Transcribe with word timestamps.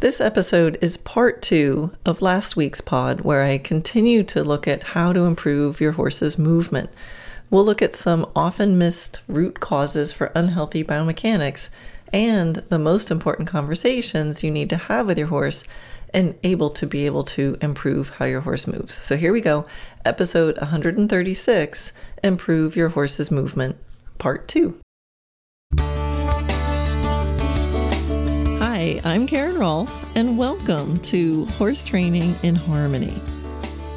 This 0.00 0.18
episode 0.18 0.78
is 0.80 0.96
part 0.96 1.42
two 1.42 1.90
of 2.06 2.22
last 2.22 2.56
week's 2.56 2.80
pod, 2.80 3.20
where 3.20 3.42
I 3.42 3.58
continue 3.58 4.22
to 4.24 4.42
look 4.42 4.66
at 4.66 4.82
how 4.82 5.12
to 5.12 5.26
improve 5.26 5.78
your 5.78 5.92
horse's 5.92 6.38
movement. 6.38 6.88
We'll 7.50 7.66
look 7.66 7.82
at 7.82 7.94
some 7.94 8.26
often 8.34 8.78
missed 8.78 9.20
root 9.28 9.60
causes 9.60 10.14
for 10.14 10.32
unhealthy 10.34 10.82
biomechanics 10.82 11.68
and 12.14 12.56
the 12.70 12.78
most 12.78 13.10
important 13.10 13.46
conversations 13.48 14.42
you 14.42 14.50
need 14.50 14.70
to 14.70 14.78
have 14.78 15.06
with 15.06 15.18
your 15.18 15.26
horse 15.26 15.64
and 16.14 16.34
able 16.44 16.70
to 16.70 16.86
be 16.86 17.04
able 17.04 17.24
to 17.24 17.58
improve 17.60 18.08
how 18.08 18.24
your 18.24 18.40
horse 18.40 18.66
moves. 18.66 18.94
So 18.94 19.18
here 19.18 19.34
we 19.34 19.42
go. 19.42 19.66
Episode 20.06 20.56
136 20.60 21.92
Improve 22.24 22.74
Your 22.74 22.88
Horse's 22.88 23.30
Movement, 23.30 23.76
Part 24.16 24.48
2. 24.48 24.80
I'm 28.98 29.26
Karen 29.28 29.54
Rohlf, 29.54 29.88
and 30.16 30.36
welcome 30.36 30.96
to 30.98 31.46
Horse 31.46 31.84
Training 31.84 32.34
in 32.42 32.56
Harmony. 32.56 33.22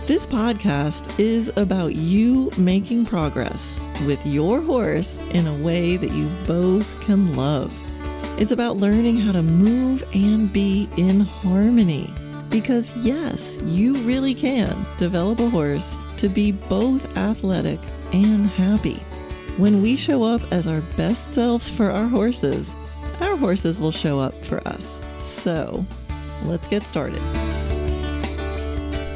This 0.05 0.27
podcast 0.27 1.19
is 1.19 1.51
about 1.57 1.95
you 1.95 2.51
making 2.57 3.05
progress 3.07 3.79
with 4.05 4.23
your 4.23 4.61
horse 4.61 5.17
in 5.31 5.47
a 5.47 5.63
way 5.63 5.97
that 5.97 6.11
you 6.11 6.29
both 6.45 7.01
can 7.01 7.35
love. 7.35 7.73
It's 8.39 8.51
about 8.51 8.77
learning 8.77 9.17
how 9.17 9.31
to 9.31 9.41
move 9.41 10.03
and 10.13 10.53
be 10.53 10.87
in 10.95 11.21
harmony. 11.21 12.13
Because, 12.49 12.95
yes, 12.97 13.57
you 13.63 13.95
really 14.03 14.35
can 14.35 14.85
develop 14.97 15.39
a 15.39 15.49
horse 15.49 15.97
to 16.17 16.29
be 16.29 16.51
both 16.51 17.17
athletic 17.17 17.79
and 18.13 18.47
happy. 18.47 18.99
When 19.57 19.81
we 19.81 19.95
show 19.95 20.21
up 20.23 20.41
as 20.51 20.67
our 20.67 20.81
best 20.97 21.33
selves 21.33 21.71
for 21.71 21.89
our 21.89 22.07
horses, 22.07 22.75
our 23.23 23.37
horses 23.37 23.79
will 23.79 23.91
show 23.91 24.19
up 24.19 24.33
for 24.45 24.65
us. 24.67 25.01
So, 25.21 25.85
let's 26.43 26.67
get 26.67 26.83
started. 26.83 27.21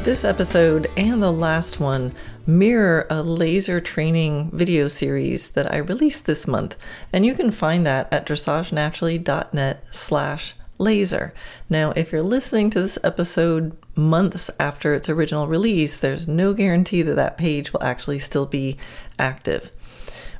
This 0.03 0.23
episode 0.23 0.89
and 0.95 1.21
the 1.21 1.31
last 1.31 1.79
one 1.79 2.13
mirror 2.45 3.05
a 3.09 3.21
laser 3.21 3.81
training 3.81 4.49
video 4.51 4.87
series 4.87 5.49
that 5.49 5.71
I 5.73 5.77
released 5.77 6.25
this 6.25 6.47
month, 6.47 6.77
and 7.11 7.25
you 7.25 7.33
can 7.33 7.51
find 7.51 7.85
that 7.85 8.11
at 8.11 8.25
dressagenaturally.net 8.25 9.83
slash 9.91 10.55
laser. 10.77 11.33
Now, 11.69 11.91
if 11.91 12.11
you're 12.11 12.23
listening 12.23 12.69
to 12.69 12.81
this 12.81 12.97
episode 13.03 13.77
months 13.95 14.49
after 14.59 14.93
its 14.93 15.09
original 15.09 15.47
release, 15.47 15.99
there's 15.99 16.27
no 16.27 16.53
guarantee 16.53 17.01
that 17.01 17.15
that 17.15 17.37
page 17.37 17.73
will 17.73 17.83
actually 17.83 18.19
still 18.19 18.45
be 18.45 18.77
active. 19.19 19.71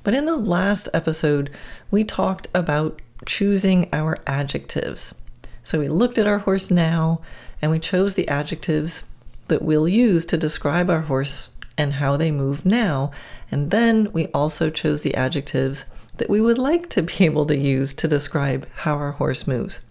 But 0.04 0.14
in 0.14 0.26
the 0.26 0.38
last 0.38 0.88
episode, 0.94 1.50
we 1.92 2.06
talked 2.06 2.48
about 2.54 3.02
choosing 3.26 3.90
our 3.94 4.18
adjectives. 4.26 5.14
So 5.64 5.80
we 5.80 5.88
looked 5.88 6.18
at 6.18 6.28
our 6.28 6.40
horse 6.40 6.72
now 6.72 7.22
and 7.62 7.72
we 7.72 7.80
chose 7.80 8.14
the 8.14 8.28
adjectives 8.28 9.04
that 9.48 9.62
we'll 9.62 9.88
use 9.88 10.26
to 10.26 10.38
describe 10.38 10.90
our 10.90 11.02
horse 11.02 11.50
and 11.78 11.94
how 11.94 12.18
they 12.18 12.32
move 12.32 12.66
now. 12.66 13.12
And 13.52 13.72
then 13.72 14.12
we 14.12 14.28
also 14.28 14.70
chose 14.70 15.02
the 15.02 15.16
adjectives 15.16 15.86
that 16.18 16.30
we 16.30 16.42
would 16.42 16.58
like 16.58 16.90
to 16.90 17.02
be 17.04 17.26
able 17.26 17.46
to 17.48 17.58
use 17.58 17.94
to 17.96 18.08
describe 18.08 18.68
how 18.76 18.96
our 18.96 19.12
horse 19.14 19.48
moves. 19.48 19.82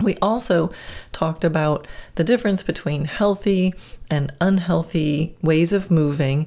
We 0.00 0.16
also 0.16 0.72
talked 1.12 1.44
about 1.44 1.86
the 2.16 2.24
difference 2.24 2.62
between 2.62 3.04
healthy 3.04 3.74
and 4.10 4.32
unhealthy 4.40 5.36
ways 5.42 5.72
of 5.72 5.90
moving. 5.90 6.46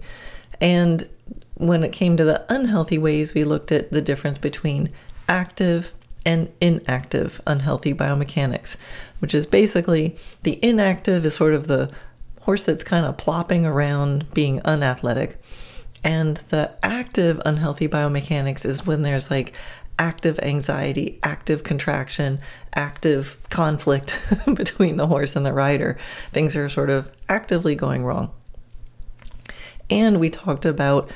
And 0.59 1.08
when 1.55 1.83
it 1.83 1.94
came 1.94 2.17
to 2.17 2.25
the 2.25 2.45
unhealthy 2.49 2.97
ways, 2.97 3.33
we 3.33 3.44
looked 3.44 3.72
at 3.72 3.92
the 3.92 4.02
difference 4.02 4.38
between 4.38 4.89
active 5.28 5.92
and 6.26 6.52
inactive 6.59 7.40
unhealthy 7.45 7.94
biomechanics, 7.94 8.78
which 9.20 9.36
is 9.36 9.45
basically 9.45 10.16
the 10.44 10.59
inactive 10.64 11.26
is 11.26 11.36
sort 11.36 11.54
of 11.54 11.67
the 11.67 11.92
horse 12.42 12.64
that's 12.64 12.84
kind 12.84 13.06
of 13.06 13.17
plopping 13.17 13.66
around 13.66 14.32
being 14.34 14.62
unathletic. 14.62 15.40
And 16.04 16.38
the 16.38 16.72
active 16.83 17.42
unhealthy 17.45 17.88
biomechanics 17.88 18.66
is 18.66 18.86
when 18.86 19.02
there's 19.02 19.32
like 19.32 19.54
active 19.98 20.39
anxiety, 20.39 21.20
active 21.23 21.64
contraction, 21.64 22.39
active 22.76 23.38
conflict 23.49 24.20
between 24.54 24.98
the 24.98 25.08
horse 25.08 25.36
and 25.36 25.45
the 25.45 25.54
rider. 25.54 25.98
Things 26.32 26.55
are 26.55 26.70
sort 26.70 26.89
of 26.89 27.11
actively 27.30 27.76
going 27.76 28.04
wrong. 28.04 28.32
And 29.89 30.20
we 30.20 30.30
talked 30.30 30.66
about 30.66 31.11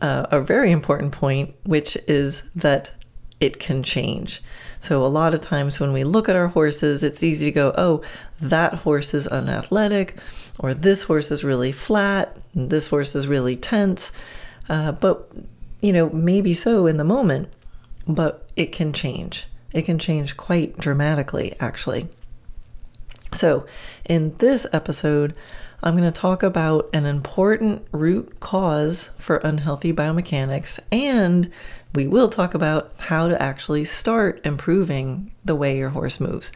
uh, 0.00 0.26
a 0.30 0.40
very 0.40 0.70
important 0.72 1.12
point, 1.12 1.54
which 1.64 1.96
is 2.06 2.42
that 2.54 2.90
it 3.40 3.58
can 3.60 3.82
change. 3.82 4.42
So, 4.80 5.04
a 5.04 5.08
lot 5.08 5.34
of 5.34 5.40
times 5.40 5.80
when 5.80 5.92
we 5.92 6.04
look 6.04 6.28
at 6.28 6.36
our 6.36 6.48
horses, 6.48 7.02
it's 7.02 7.22
easy 7.22 7.46
to 7.46 7.52
go, 7.52 7.74
oh, 7.76 8.02
that 8.40 8.74
horse 8.74 9.14
is 9.14 9.26
unathletic, 9.26 10.16
or 10.58 10.74
this 10.74 11.02
horse 11.02 11.30
is 11.30 11.44
really 11.44 11.72
flat, 11.72 12.36
this 12.54 12.88
horse 12.88 13.14
is 13.14 13.26
really 13.26 13.56
tense. 13.56 14.12
Uh, 14.68 14.92
but, 14.92 15.30
you 15.80 15.92
know, 15.92 16.10
maybe 16.10 16.54
so 16.54 16.86
in 16.86 16.96
the 16.96 17.04
moment, 17.04 17.48
but 18.06 18.48
it 18.56 18.72
can 18.72 18.92
change. 18.92 19.46
It 19.72 19.82
can 19.82 19.98
change 19.98 20.36
quite 20.36 20.78
dramatically, 20.78 21.54
actually. 21.60 22.08
So, 23.32 23.66
in 24.04 24.36
this 24.36 24.66
episode, 24.72 25.34
I'm 25.82 25.96
going 25.96 26.10
to 26.10 26.20
talk 26.20 26.42
about 26.42 26.88
an 26.92 27.06
important 27.06 27.86
root 27.92 28.40
cause 28.40 29.10
for 29.18 29.36
unhealthy 29.36 29.92
biomechanics, 29.92 30.80
and 30.90 31.50
we 31.94 32.06
will 32.06 32.28
talk 32.28 32.54
about 32.54 32.92
how 32.98 33.28
to 33.28 33.40
actually 33.40 33.84
start 33.84 34.40
improving 34.44 35.32
the 35.44 35.54
way 35.54 35.76
your 35.76 35.90
horse 35.90 36.18
moves. 36.18 36.52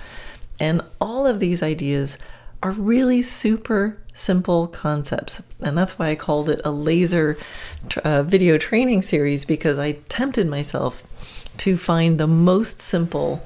And 0.58 0.82
all 1.00 1.26
of 1.26 1.40
these 1.40 1.62
ideas 1.62 2.18
are 2.62 2.72
really 2.72 3.22
super 3.22 3.96
simple 4.12 4.68
concepts. 4.68 5.42
And 5.60 5.76
that's 5.76 5.98
why 5.98 6.08
I 6.08 6.14
called 6.14 6.50
it 6.50 6.60
a 6.64 6.70
laser 6.70 7.38
uh, 8.04 8.22
video 8.22 8.58
training 8.58 9.02
series 9.02 9.44
because 9.44 9.78
I 9.78 9.92
tempted 10.08 10.46
myself 10.46 11.02
to 11.58 11.78
find 11.78 12.18
the 12.18 12.26
most 12.26 12.82
simple 12.82 13.42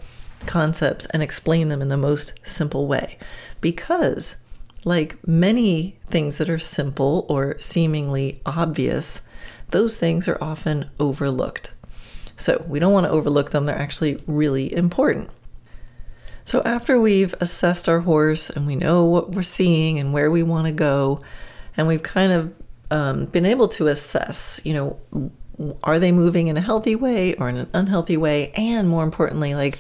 concepts 0.46 1.06
and 1.06 1.22
explain 1.22 1.68
them 1.68 1.80
in 1.80 1.88
the 1.88 1.96
most 1.96 2.32
simple 2.44 2.86
way. 2.86 3.18
Because 3.60 4.36
like 4.84 5.16
many 5.26 5.98
things 6.06 6.38
that 6.38 6.50
are 6.50 6.58
simple 6.58 7.26
or 7.28 7.58
seemingly 7.58 8.40
obvious, 8.44 9.20
those 9.70 9.96
things 9.96 10.28
are 10.28 10.38
often 10.42 10.90
overlooked. 11.00 11.72
So 12.36 12.64
we 12.68 12.78
don't 12.78 12.92
want 12.92 13.06
to 13.06 13.10
overlook 13.10 13.50
them, 13.50 13.66
they're 13.66 13.78
actually 13.78 14.18
really 14.26 14.74
important. 14.74 15.30
So 16.44 16.60
after 16.62 17.00
we've 17.00 17.34
assessed 17.40 17.88
our 17.88 18.00
horse 18.00 18.50
and 18.50 18.66
we 18.66 18.76
know 18.76 19.04
what 19.04 19.30
we're 19.30 19.42
seeing 19.42 19.98
and 19.98 20.12
where 20.12 20.30
we 20.30 20.42
want 20.42 20.66
to 20.66 20.72
go, 20.72 21.22
and 21.76 21.86
we've 21.86 22.02
kind 22.02 22.32
of 22.32 22.54
um, 22.90 23.24
been 23.26 23.46
able 23.46 23.68
to 23.68 23.86
assess, 23.86 24.60
you 24.64 24.74
know, 24.74 25.76
are 25.84 25.98
they 25.98 26.12
moving 26.12 26.48
in 26.48 26.56
a 26.56 26.60
healthy 26.60 26.96
way 26.96 27.34
or 27.36 27.48
in 27.48 27.56
an 27.56 27.70
unhealthy 27.72 28.16
way? 28.16 28.52
And 28.56 28.88
more 28.88 29.04
importantly, 29.04 29.54
like, 29.54 29.78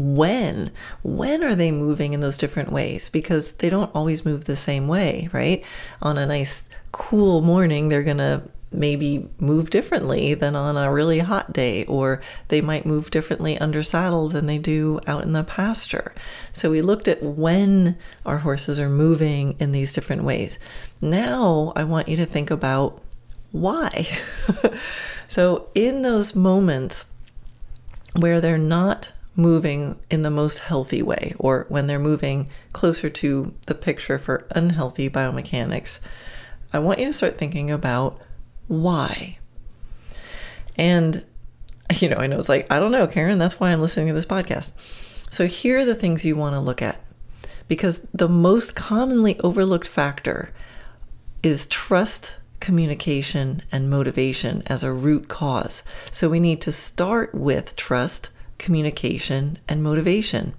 when? 0.00 0.70
When 1.02 1.42
are 1.44 1.54
they 1.54 1.70
moving 1.70 2.12
in 2.12 2.20
those 2.20 2.38
different 2.38 2.72
ways? 2.72 3.08
Because 3.08 3.52
they 3.52 3.70
don't 3.70 3.94
always 3.94 4.24
move 4.24 4.44
the 4.44 4.56
same 4.56 4.88
way 4.88 5.28
right? 5.32 5.64
On 6.02 6.18
a 6.18 6.26
nice 6.26 6.68
cool 6.92 7.40
morning 7.40 7.88
they're 7.88 8.02
going 8.02 8.18
to 8.18 8.42
maybe 8.72 9.28
move 9.40 9.68
differently 9.70 10.32
than 10.34 10.54
on 10.54 10.76
a 10.76 10.92
really 10.92 11.18
hot 11.18 11.52
day 11.52 11.84
or 11.86 12.20
they 12.48 12.60
might 12.60 12.86
move 12.86 13.10
differently 13.10 13.58
under 13.58 13.82
saddle 13.82 14.28
than 14.28 14.46
they 14.46 14.58
do 14.58 15.00
out 15.08 15.24
in 15.24 15.32
the 15.32 15.42
pasture. 15.42 16.14
So 16.52 16.70
we 16.70 16.80
looked 16.80 17.08
at 17.08 17.20
when 17.20 17.98
our 18.24 18.38
horses 18.38 18.78
are 18.78 18.88
moving 18.88 19.56
in 19.58 19.72
these 19.72 19.92
different 19.92 20.22
ways. 20.22 20.58
Now 21.00 21.72
i 21.74 21.82
want 21.82 22.08
you 22.08 22.16
to 22.16 22.26
think 22.26 22.50
about 22.50 23.02
why. 23.50 24.06
So 25.30 25.68
in 25.76 26.02
those 26.02 26.34
moments 26.34 27.06
where 28.16 28.40
they're 28.40 28.58
not 28.58 29.12
moving 29.36 29.98
in 30.10 30.22
the 30.22 30.30
most 30.30 30.58
healthy 30.58 31.02
way, 31.02 31.34
or 31.38 31.66
when 31.68 31.86
they're 31.86 31.98
moving 31.98 32.48
closer 32.72 33.08
to 33.08 33.54
the 33.66 33.74
picture 33.74 34.18
for 34.18 34.46
unhealthy 34.50 35.08
biomechanics, 35.08 36.00
I 36.72 36.78
want 36.78 36.98
you 37.00 37.06
to 37.06 37.12
start 37.12 37.36
thinking 37.36 37.70
about 37.70 38.20
why. 38.68 39.38
And, 40.76 41.24
you 41.96 42.08
know, 42.08 42.16
I 42.16 42.26
know 42.26 42.38
it's 42.38 42.48
like, 42.48 42.70
I 42.70 42.78
don't 42.78 42.92
know, 42.92 43.06
Karen, 43.06 43.38
that's 43.38 43.58
why 43.58 43.72
I'm 43.72 43.80
listening 43.80 44.08
to 44.08 44.14
this 44.14 44.26
podcast. 44.26 44.72
So 45.30 45.46
here 45.46 45.78
are 45.78 45.84
the 45.84 45.94
things 45.94 46.24
you 46.24 46.36
want 46.36 46.54
to 46.54 46.60
look 46.60 46.82
at 46.82 47.00
because 47.68 48.00
the 48.12 48.28
most 48.28 48.74
commonly 48.74 49.38
overlooked 49.40 49.86
factor 49.86 50.52
is 51.42 51.66
trust 51.66 52.34
communication 52.58 53.62
and 53.72 53.88
motivation 53.88 54.62
as 54.66 54.82
a 54.82 54.92
root 54.92 55.28
cause. 55.28 55.82
So 56.10 56.28
we 56.28 56.40
need 56.40 56.60
to 56.62 56.72
start 56.72 57.34
with 57.34 57.76
trust 57.76 58.30
communication, 58.60 59.58
and 59.68 59.82
motivation. 59.82 60.54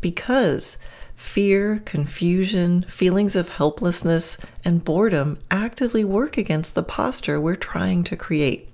Because 0.00 0.78
fear, 1.16 1.80
confusion, 1.84 2.84
feelings 2.84 3.34
of 3.34 3.48
helplessness, 3.48 4.38
and 4.64 4.84
boredom 4.84 5.38
actively 5.50 6.04
work 6.04 6.38
against 6.38 6.76
the 6.76 6.84
posture 6.84 7.40
we're 7.40 7.56
trying 7.56 8.04
to 8.04 8.16
create. 8.16 8.68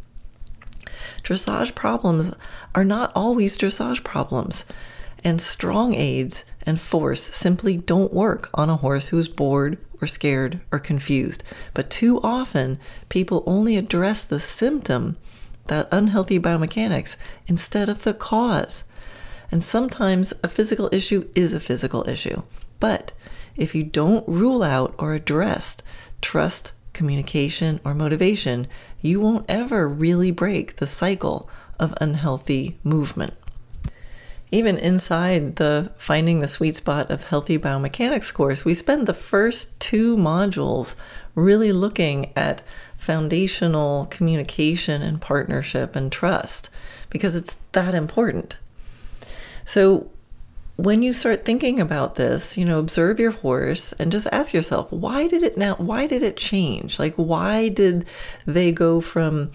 Dressage 1.23 1.75
problems 1.75 2.33
are 2.75 2.85
not 2.85 3.11
always 3.15 3.57
dressage 3.57 4.05
problems. 4.05 4.65
And 5.25 5.41
strong 5.41 5.95
aids 5.95 6.45
and 6.65 6.81
force 6.81 7.25
simply 7.35 7.77
don't 7.77 8.13
work 8.13 8.51
on 8.55 8.71
a 8.71 8.77
horse 8.77 9.09
who 9.09 9.19
is 9.19 9.29
bored 9.29 9.79
or 10.01 10.07
scared 10.07 10.61
or 10.71 10.79
confused. 10.79 11.43
But 11.75 11.91
too 11.91 12.21
often, 12.23 12.79
people 13.09 13.43
only 13.47 13.77
address 13.77 14.25
the 14.25 14.41
symptom, 14.41 15.17
that 15.69 15.89
unhealthy 15.91 16.39
biomechanics, 16.39 17.17
instead 17.47 17.89
of 17.89 18.05
the 18.05 18.15
cause. 18.15 18.85
And 19.51 19.63
sometimes 19.63 20.33
a 20.43 20.49
physical 20.49 20.89
issue 20.93 21.29
is 21.35 21.53
a 21.53 21.61
physical 21.61 22.09
issue. 22.09 22.43
But 22.81 23.13
if 23.57 23.75
you 23.75 23.85
don't 23.85 24.29
rule 24.29 24.63
out 24.63 24.95
or 24.99 25.15
address 25.15 25.79
trust, 26.21 26.73
communication, 26.93 27.79
or 27.85 27.95
motivation, 27.95 28.67
you 29.01 29.21
won't 29.21 29.45
ever 29.49 29.89
really 29.89 30.31
break 30.31 30.77
the 30.77 30.87
cycle 30.87 31.49
of 31.79 31.95
unhealthy 32.01 32.79
movement. 32.83 33.35
Even 34.51 34.79
inside 34.79 35.57
the 35.57 35.93
Finding 35.97 36.41
the 36.41 36.49
Sweet 36.49 36.77
Spot 36.77 37.11
of 37.11 37.25
Healthy 37.25 37.59
Biomechanics 37.59 38.33
course, 38.33 38.65
we 38.65 38.75
spend 38.75 39.07
the 39.07 39.15
first 39.15 39.79
two 39.81 40.17
modules 40.17 40.95
really 41.35 41.73
looking 41.73 42.33
at 42.37 42.63
foundational 42.97 44.07
communication 44.07 45.03
and 45.03 45.21
partnership 45.21 45.95
and 45.97 46.11
trust 46.11 46.71
because 47.11 47.35
it's 47.35 47.55
that 47.73 47.95
important. 47.95 48.57
So, 49.65 50.11
when 50.77 51.03
you 51.03 51.15
start 51.15 51.45
thinking 51.45 51.81
about 51.81 52.17
this, 52.17 52.59
you 52.59 52.65
know, 52.65 52.79
observe 52.79 53.19
your 53.19 53.31
horse 53.31 53.95
and 53.95 54.13
just 54.13 54.27
ask 54.31 54.53
yourself, 54.53 54.93
why 54.93 55.27
did 55.27 55.43
it 55.43 55.57
now, 55.57 55.75
why 55.77 56.07
did 56.07 56.23
it 56.23 56.37
change? 56.37 56.99
Like, 56.99 57.15
why 57.15 57.71
did 57.71 58.07
they 58.45 58.73
go 58.73 59.01
from 59.01 59.53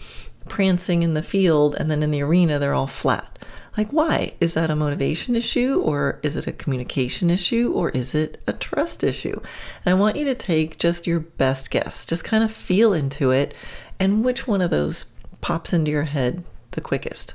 prancing 0.50 1.04
in 1.04 1.14
the 1.14 1.22
field 1.22 1.76
and 1.76 1.92
then 1.92 2.02
in 2.02 2.10
the 2.10 2.24
arena 2.24 2.58
they're 2.58 2.74
all 2.74 2.88
flat? 2.88 3.38
Like, 3.78 3.90
why? 3.92 4.34
Is 4.42 4.54
that 4.56 4.70
a 4.70 4.76
motivation 4.76 5.36
issue 5.36 5.80
or 5.82 6.20
is 6.24 6.36
it 6.36 6.46
a 6.46 6.52
communication 6.52 7.30
issue 7.30 7.72
or 7.74 7.90
is 7.90 8.14
it 8.14 8.42
a 8.46 8.54
trust 8.54 9.04
issue? 9.04 9.40
And 9.86 9.96
I 9.96 9.98
want 9.98 10.18
you 10.18 10.26
to 10.26 10.36
take 10.36 10.78
just 10.78 11.08
your 11.08 11.22
best 11.22 11.72
guess, 11.72 12.06
just 12.06 12.26
kind 12.26 12.44
of 12.44 12.52
feel 12.52 12.92
into 12.92 13.32
it 13.32 13.54
and 14.00 14.26
which 14.26 14.46
one 14.46 14.62
of 14.62 14.72
those 14.72 15.06
pops 15.40 15.72
into 15.72 15.92
your 15.92 16.04
head 16.04 16.44
the 16.72 16.82
quickest. 16.82 17.34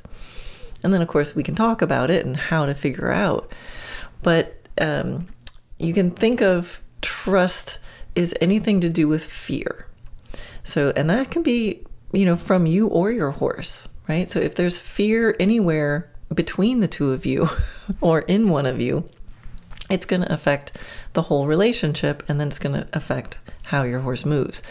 And 0.83 0.93
then, 0.93 1.01
of 1.01 1.09
course, 1.09 1.35
we 1.35 1.43
can 1.43 1.55
talk 1.55 1.81
about 1.81 2.11
it 2.11 2.27
and 2.27 2.37
how 2.37 2.67
to 2.67 2.75
figure 2.75 3.11
out. 3.11 3.53
But 4.23 4.57
um, 4.79 5.29
you 5.79 5.95
can 5.95 6.11
think 6.11 6.43
of 6.43 6.83
trust 7.01 7.79
is 8.15 8.35
anything 8.41 8.81
to 8.81 8.91
do 8.91 9.09
with 9.09 9.25
fear. 9.25 9.87
So, 10.65 10.93
and 10.97 11.09
that 11.09 11.31
can 11.31 11.43
be, 11.43 11.85
you 12.13 12.27
know, 12.27 12.37
from 12.37 12.67
you 12.67 12.89
or 12.89 13.11
your 13.11 13.31
horse, 13.31 13.89
right? 14.09 14.31
So 14.31 14.41
if 14.41 14.55
there's 14.55 14.79
fear 14.79 15.35
anywhere 15.41 16.11
between 16.37 16.81
the 16.81 16.89
two 16.89 17.13
of 17.13 17.27
you 17.27 17.49
or 18.01 18.21
in 18.21 18.49
one 18.49 18.67
of 18.67 18.81
you, 18.81 19.09
it's 19.91 20.07
going 20.07 20.23
to 20.23 20.33
affect 20.33 20.73
the 21.13 21.23
whole 21.23 21.47
relationship 21.47 22.23
and 22.29 22.41
then 22.41 22.49
it's 22.49 22.59
going 22.59 22.75
to 22.75 22.89
affect 22.93 23.39
how 23.65 23.83
your 23.83 24.01
horse 24.01 24.25
moves. 24.25 24.63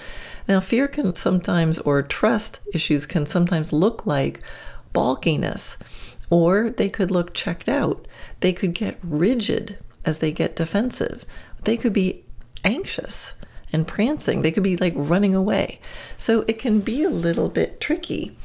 Now, 0.48 0.60
fear 0.60 0.88
can 0.88 1.16
sometimes, 1.16 1.80
or 1.80 2.02
trust 2.02 2.60
issues 2.74 3.06
can 3.06 3.26
sometimes 3.26 3.74
look 3.74 4.06
like 4.06 4.42
balkiness 4.94 5.78
or 6.30 6.70
they 6.70 6.90
could 6.90 7.12
look 7.12 7.34
checked 7.34 7.70
out. 7.70 8.08
They 8.40 8.54
could 8.54 8.74
get 8.74 8.98
rigid 9.04 9.78
as 10.06 10.20
they 10.20 10.32
get 10.32 10.56
defensive. 10.56 11.26
They 11.64 11.78
could 11.78 11.94
be 11.94 12.24
anxious 12.64 13.34
and 13.74 13.88
prancing. 13.88 14.42
They 14.42 14.52
could 14.52 14.64
be 14.64 14.78
like 14.78 14.94
running 14.96 15.36
away. 15.36 15.80
So 16.18 16.46
it 16.48 16.60
can 16.60 16.80
be 16.80 17.04
a 17.04 17.10
little 17.10 17.50
bit 17.50 17.82
tricky 17.82 18.36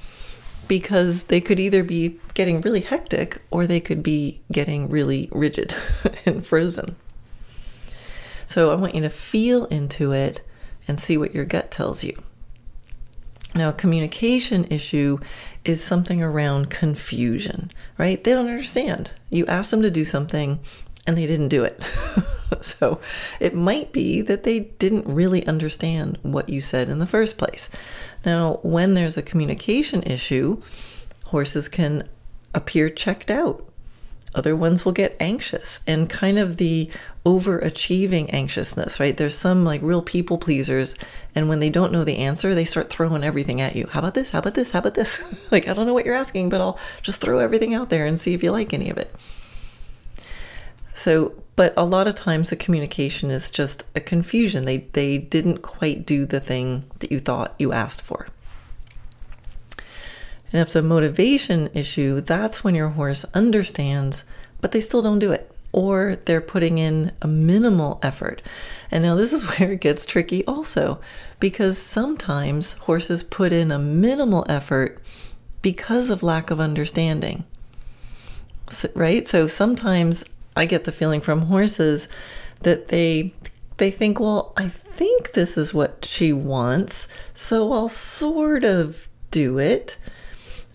because 0.70 1.24
they 1.24 1.40
could 1.40 1.58
either 1.58 1.82
be 1.82 2.20
getting 2.32 2.60
really 2.60 2.82
hectic 2.82 3.42
or 3.50 3.66
they 3.66 3.80
could 3.80 4.04
be 4.04 4.40
getting 4.52 4.88
really 4.88 5.28
rigid 5.32 5.74
and 6.26 6.46
frozen. 6.46 6.94
So 8.46 8.70
I 8.70 8.76
want 8.76 8.94
you 8.94 9.00
to 9.00 9.10
feel 9.10 9.64
into 9.64 10.12
it 10.12 10.42
and 10.86 11.00
see 11.00 11.16
what 11.16 11.34
your 11.34 11.44
gut 11.44 11.72
tells 11.72 12.04
you. 12.04 12.16
Now, 13.52 13.70
a 13.70 13.72
communication 13.72 14.64
issue 14.70 15.18
is 15.64 15.82
something 15.82 16.22
around 16.22 16.70
confusion, 16.70 17.72
right? 17.98 18.22
They 18.22 18.32
don't 18.32 18.46
understand. 18.46 19.10
You 19.28 19.46
ask 19.46 19.72
them 19.72 19.82
to 19.82 19.90
do 19.90 20.04
something 20.04 20.60
and 21.06 21.16
they 21.16 21.26
didn't 21.26 21.48
do 21.48 21.64
it. 21.64 21.82
so 22.60 23.00
it 23.38 23.54
might 23.54 23.92
be 23.92 24.20
that 24.22 24.44
they 24.44 24.60
didn't 24.60 25.06
really 25.06 25.46
understand 25.46 26.18
what 26.22 26.48
you 26.48 26.60
said 26.60 26.88
in 26.88 26.98
the 26.98 27.06
first 27.06 27.38
place. 27.38 27.68
Now, 28.24 28.60
when 28.62 28.94
there's 28.94 29.16
a 29.16 29.22
communication 29.22 30.02
issue, 30.02 30.60
horses 31.26 31.68
can 31.68 32.08
appear 32.54 32.90
checked 32.90 33.30
out 33.30 33.70
other 34.34 34.54
ones 34.54 34.84
will 34.84 34.92
get 34.92 35.16
anxious 35.18 35.80
and 35.86 36.08
kind 36.08 36.38
of 36.38 36.56
the 36.56 36.90
overachieving 37.26 38.32
anxiousness, 38.32 39.00
right? 39.00 39.16
There's 39.16 39.36
some 39.36 39.64
like 39.64 39.82
real 39.82 40.02
people 40.02 40.38
pleasers, 40.38 40.94
and 41.34 41.48
when 41.48 41.58
they 41.58 41.70
don't 41.70 41.92
know 41.92 42.04
the 42.04 42.18
answer, 42.18 42.54
they 42.54 42.64
start 42.64 42.90
throwing 42.90 43.24
everything 43.24 43.60
at 43.60 43.74
you. 43.74 43.86
How 43.88 43.98
about 43.98 44.14
this? 44.14 44.30
How 44.30 44.38
about 44.38 44.54
this? 44.54 44.70
How 44.70 44.78
about 44.78 44.94
this? 44.94 45.22
like, 45.50 45.68
I 45.68 45.74
don't 45.74 45.86
know 45.86 45.94
what 45.94 46.06
you're 46.06 46.14
asking, 46.14 46.48
but 46.48 46.60
I'll 46.60 46.78
just 47.02 47.20
throw 47.20 47.38
everything 47.38 47.74
out 47.74 47.90
there 47.90 48.06
and 48.06 48.18
see 48.18 48.32
if 48.32 48.42
you 48.42 48.52
like 48.52 48.72
any 48.72 48.88
of 48.88 48.98
it. 48.98 49.14
So, 50.94 51.34
but 51.56 51.72
a 51.76 51.84
lot 51.84 52.08
of 52.08 52.14
times 52.14 52.50
the 52.50 52.56
communication 52.56 53.30
is 53.30 53.50
just 53.50 53.84
a 53.94 54.00
confusion. 54.00 54.64
They 54.64 54.78
they 54.92 55.18
didn't 55.18 55.58
quite 55.58 56.06
do 56.06 56.26
the 56.26 56.40
thing 56.40 56.84
that 56.98 57.10
you 57.10 57.18
thought 57.18 57.54
you 57.58 57.72
asked 57.72 58.02
for. 58.02 58.26
And 60.52 60.60
if 60.60 60.68
it's 60.68 60.76
a 60.76 60.82
motivation 60.82 61.70
issue, 61.74 62.20
that's 62.20 62.64
when 62.64 62.74
your 62.74 62.88
horse 62.90 63.24
understands, 63.34 64.24
but 64.60 64.72
they 64.72 64.80
still 64.80 65.02
don't 65.02 65.20
do 65.20 65.32
it. 65.32 65.50
Or 65.72 66.16
they're 66.24 66.40
putting 66.40 66.78
in 66.78 67.12
a 67.22 67.28
minimal 67.28 68.00
effort. 68.02 68.42
And 68.90 69.04
now 69.04 69.14
this 69.14 69.32
is 69.32 69.44
where 69.58 69.72
it 69.72 69.80
gets 69.80 70.04
tricky 70.04 70.44
also, 70.46 71.00
because 71.38 71.78
sometimes 71.78 72.72
horses 72.72 73.22
put 73.22 73.52
in 73.52 73.70
a 73.70 73.78
minimal 73.78 74.44
effort 74.48 75.00
because 75.62 76.10
of 76.10 76.22
lack 76.22 76.50
of 76.50 76.58
understanding. 76.58 77.44
So, 78.70 78.88
right? 78.94 79.26
So 79.26 79.46
sometimes 79.46 80.24
I 80.60 80.66
get 80.66 80.84
the 80.84 80.92
feeling 80.92 81.20
from 81.20 81.42
horses 81.42 82.06
that 82.60 82.88
they 82.88 83.32
they 83.78 83.90
think, 83.90 84.20
well, 84.20 84.52
I 84.58 84.68
think 84.68 85.32
this 85.32 85.56
is 85.56 85.72
what 85.72 86.04
she 86.04 86.34
wants, 86.34 87.08
so 87.34 87.72
I'll 87.72 87.88
sort 87.88 88.62
of 88.62 89.08
do 89.30 89.58
it. 89.58 89.96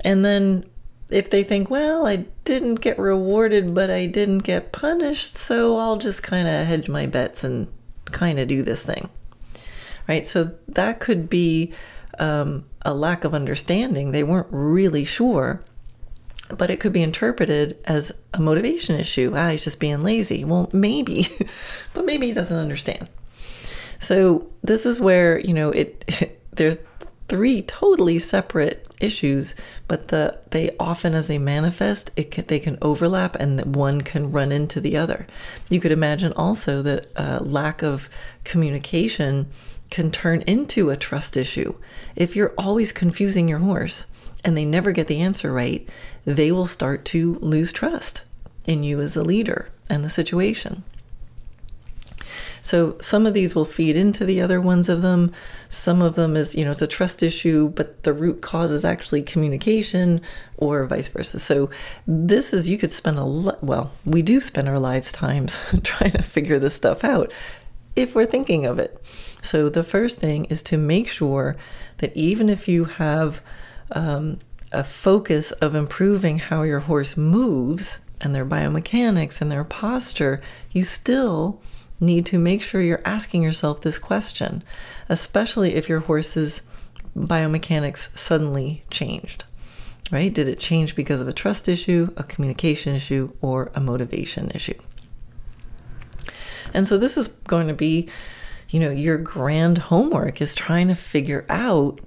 And 0.04 0.26
then 0.26 0.66
if 1.12 1.30
they 1.30 1.44
think, 1.44 1.70
well, 1.70 2.08
I 2.08 2.26
didn't 2.46 2.82
get 2.82 2.98
rewarded, 2.98 3.76
but 3.76 3.92
I 3.92 4.08
didn't 4.08 4.40
get 4.40 4.72
punished, 4.72 5.36
so 5.36 5.78
I'll 5.78 5.98
just 5.98 6.24
kind 6.24 6.48
of 6.48 6.66
hedge 6.66 6.90
my 6.90 7.06
bets 7.06 7.44
and 7.44 7.68
kind 8.06 8.40
of 8.40 8.48
do 8.48 8.64
this 8.64 8.84
thing. 8.84 9.10
Right? 10.08 10.26
So 10.26 10.56
that 10.68 11.00
could 11.00 11.30
be 11.30 11.74
um, 12.18 12.66
a 12.84 12.96
lack 12.96 13.24
of 13.24 13.36
understanding. 13.36 14.12
They 14.12 14.24
weren't 14.24 14.48
really 14.50 15.06
sure, 15.06 15.62
but 16.50 16.70
it 16.70 16.80
could 16.80 16.94
be 16.94 17.02
interpreted 17.02 17.78
as 17.86 18.12
a 18.34 18.40
motivation 18.40 19.00
issue. 19.00 19.34
Ah, 19.36 19.50
he's 19.50 19.64
just 19.64 19.80
being 19.80 20.02
lazy. 20.02 20.46
Well, 20.46 20.70
maybe, 20.74 21.28
but 21.94 22.06
maybe 22.06 22.28
he 22.28 22.34
doesn't 22.34 22.58
understand. 22.58 23.08
So 24.00 24.48
this 24.64 24.86
is 24.86 25.00
where, 25.00 25.40
you 25.40 25.54
know, 25.54 25.72
it, 25.72 26.38
there's 26.54 26.78
three 27.28 27.64
totally 27.64 28.20
separate 28.20 28.86
issues, 29.00 29.56
but 29.88 30.10
the 30.10 30.40
they 30.52 30.76
often 30.80 31.16
as 31.16 31.28
they 31.28 31.38
manifest, 31.38 32.12
it 32.16 32.32
can, 32.32 32.46
they 32.46 32.60
can 32.60 32.78
overlap 32.82 33.36
and 33.36 33.76
one 33.76 34.02
can 34.02 34.32
run 34.32 34.52
into 34.52 34.80
the 34.80 34.98
other. 34.98 35.28
You 35.70 35.80
could 35.80 35.92
imagine 35.92 36.34
also 36.34 36.82
that 36.84 37.08
a 37.16 37.44
lack 37.44 37.82
of 37.82 38.10
communication 38.44 39.48
can 39.90 40.12
turn 40.12 40.42
into 40.42 40.90
a 40.90 40.98
trust 40.98 41.38
issue. 41.38 41.74
If 42.16 42.36
you're 42.36 42.54
always 42.58 42.92
confusing 42.92 43.48
your 43.48 43.60
horse 43.60 44.06
and 44.44 44.56
they 44.56 44.66
never 44.66 44.92
get 44.92 45.08
the 45.08 45.22
answer 45.22 45.52
right, 45.52 45.88
they 46.26 46.52
will 46.52 46.66
start 46.66 47.06
to 47.06 47.36
lose 47.36 47.72
trust 47.72 48.24
in 48.66 48.84
you 48.84 49.00
as 49.00 49.16
a 49.16 49.24
leader 49.24 49.70
and 49.90 50.04
the 50.04 50.10
situation. 50.10 50.84
So 52.66 52.98
some 53.00 53.28
of 53.28 53.36
these 53.36 53.54
will 53.54 53.64
feed 53.64 53.96
into 53.96 54.26
the 54.26 54.42
other 54.42 54.60
ones 54.60 54.90
of 54.90 55.04
them. 55.04 55.32
Some 55.70 56.02
of 56.02 56.16
them 56.16 56.36
is, 56.36 56.56
you 56.56 56.66
know, 56.66 56.72
it's 56.72 56.82
a 56.82 56.88
trust 56.88 57.22
issue, 57.22 57.70
but 57.70 58.02
the 58.02 58.12
root 58.12 58.42
cause 58.42 58.72
is 58.72 58.84
actually 58.84 59.22
communication 59.22 60.20
or 60.58 60.84
vice 60.88 61.08
versa. 61.08 61.38
So 61.38 61.70
this 62.08 62.54
is, 62.54 62.68
you 62.68 62.80
could 62.80 62.92
spend 62.92 63.20
a 63.20 63.24
lot, 63.24 63.64
well, 63.64 63.92
we 64.04 64.24
do 64.24 64.42
spend 64.42 64.68
our 64.68 64.80
lives 64.80 65.12
times 65.12 65.60
trying 65.84 66.14
to 66.14 66.24
figure 66.24 66.58
this 66.58 66.74
stuff 66.74 67.04
out 67.04 67.32
if 67.96 68.16
we're 68.16 68.26
thinking 68.26 68.66
of 68.66 68.80
it. 68.80 69.00
So 69.44 69.70
the 69.70 69.84
first 69.84 70.18
thing 70.18 70.46
is 70.46 70.64
to 70.64 70.78
make 70.78 71.08
sure 71.08 71.56
that 71.98 72.18
even 72.18 72.50
if 72.50 72.68
you 72.68 72.86
have 72.86 73.42
um, 73.92 74.40
a 74.72 74.84
focus 74.84 75.52
of 75.54 75.76
improving 75.76 76.40
how 76.40 76.64
your 76.64 76.82
horse 76.82 77.16
moves 77.16 78.00
and 78.22 78.34
their 78.34 78.46
biomechanics 78.46 79.42
and 79.42 79.52
their 79.52 79.64
posture, 79.64 80.42
you 80.72 80.84
still 80.84 81.62
need 82.00 82.26
to 82.26 82.38
make 82.38 82.62
sure 82.62 82.82
you're 82.82 83.02
asking 83.06 83.42
yourself 83.44 83.82
this 83.82 83.98
question, 84.00 84.64
especially 85.10 85.76
if 85.76 85.88
your 85.88 86.02
horse's 86.02 86.62
biomechanics 87.16 88.16
suddenly 88.18 88.84
changed. 88.90 89.46
right? 90.12 90.34
Did 90.34 90.48
it 90.48 90.60
change 90.60 90.96
because 90.96 91.22
of 91.22 91.28
a 91.28 91.34
trust 91.34 91.68
issue, 91.68 92.12
a 92.18 92.24
communication 92.24 92.96
issue, 92.96 93.32
or 93.42 93.72
a 93.74 93.80
motivation 93.80 94.52
issue? 94.52 94.78
And 96.74 96.86
so 96.86 96.98
this 96.98 97.18
is 97.18 97.28
going 97.28 97.68
to 97.68 97.74
be, 97.74 98.10
you 98.70 98.80
know, 98.80 98.92
your 98.92 99.18
grand 99.18 99.78
homework 99.78 100.42
is 100.42 100.54
trying 100.54 100.90
to 100.90 100.96
figure 100.96 101.46
out 101.50 102.02